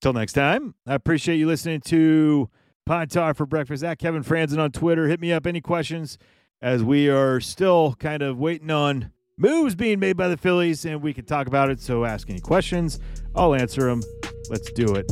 Till 0.00 0.12
next 0.14 0.32
time, 0.32 0.74
I 0.86 0.94
appreciate 0.94 1.36
you 1.36 1.46
listening 1.46 1.82
to 1.82 2.48
Pine 2.86 3.08
Tar 3.08 3.34
for 3.34 3.44
Breakfast 3.44 3.84
at 3.84 3.98
Kevin 3.98 4.24
Frandsen 4.24 4.58
on 4.58 4.72
Twitter. 4.72 5.06
Hit 5.08 5.20
me 5.20 5.30
up 5.30 5.46
any 5.46 5.60
questions 5.60 6.16
as 6.62 6.82
we 6.82 7.08
are 7.08 7.38
still 7.38 7.94
kind 7.98 8.22
of 8.22 8.38
waiting 8.38 8.70
on 8.70 9.12
moves 9.40 9.74
being 9.74 9.98
made 9.98 10.16
by 10.16 10.28
the 10.28 10.36
Phillies, 10.36 10.84
and 10.84 11.02
we 11.02 11.14
can 11.14 11.24
talk 11.24 11.46
about 11.46 11.70
it. 11.70 11.80
So 11.80 12.04
ask 12.04 12.28
any 12.30 12.40
questions. 12.40 13.00
I'll 13.34 13.54
answer 13.54 13.86
them. 13.86 14.02
Let's 14.50 14.70
do 14.72 14.94
it. 14.94 15.10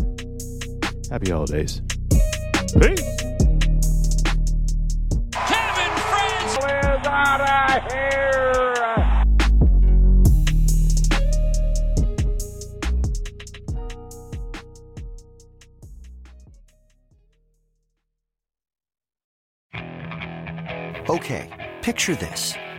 Happy 1.11 1.31
holidays. 1.31 1.81
Peace. 2.79 3.01
Kevin 5.33 5.93
Frandsen. 6.05 7.01
is 7.01 7.07
out 7.07 7.41
of 7.41 7.93
here. 7.93 8.05
Okay, 21.09 21.49
picture 21.81 22.15
this. 22.15 22.55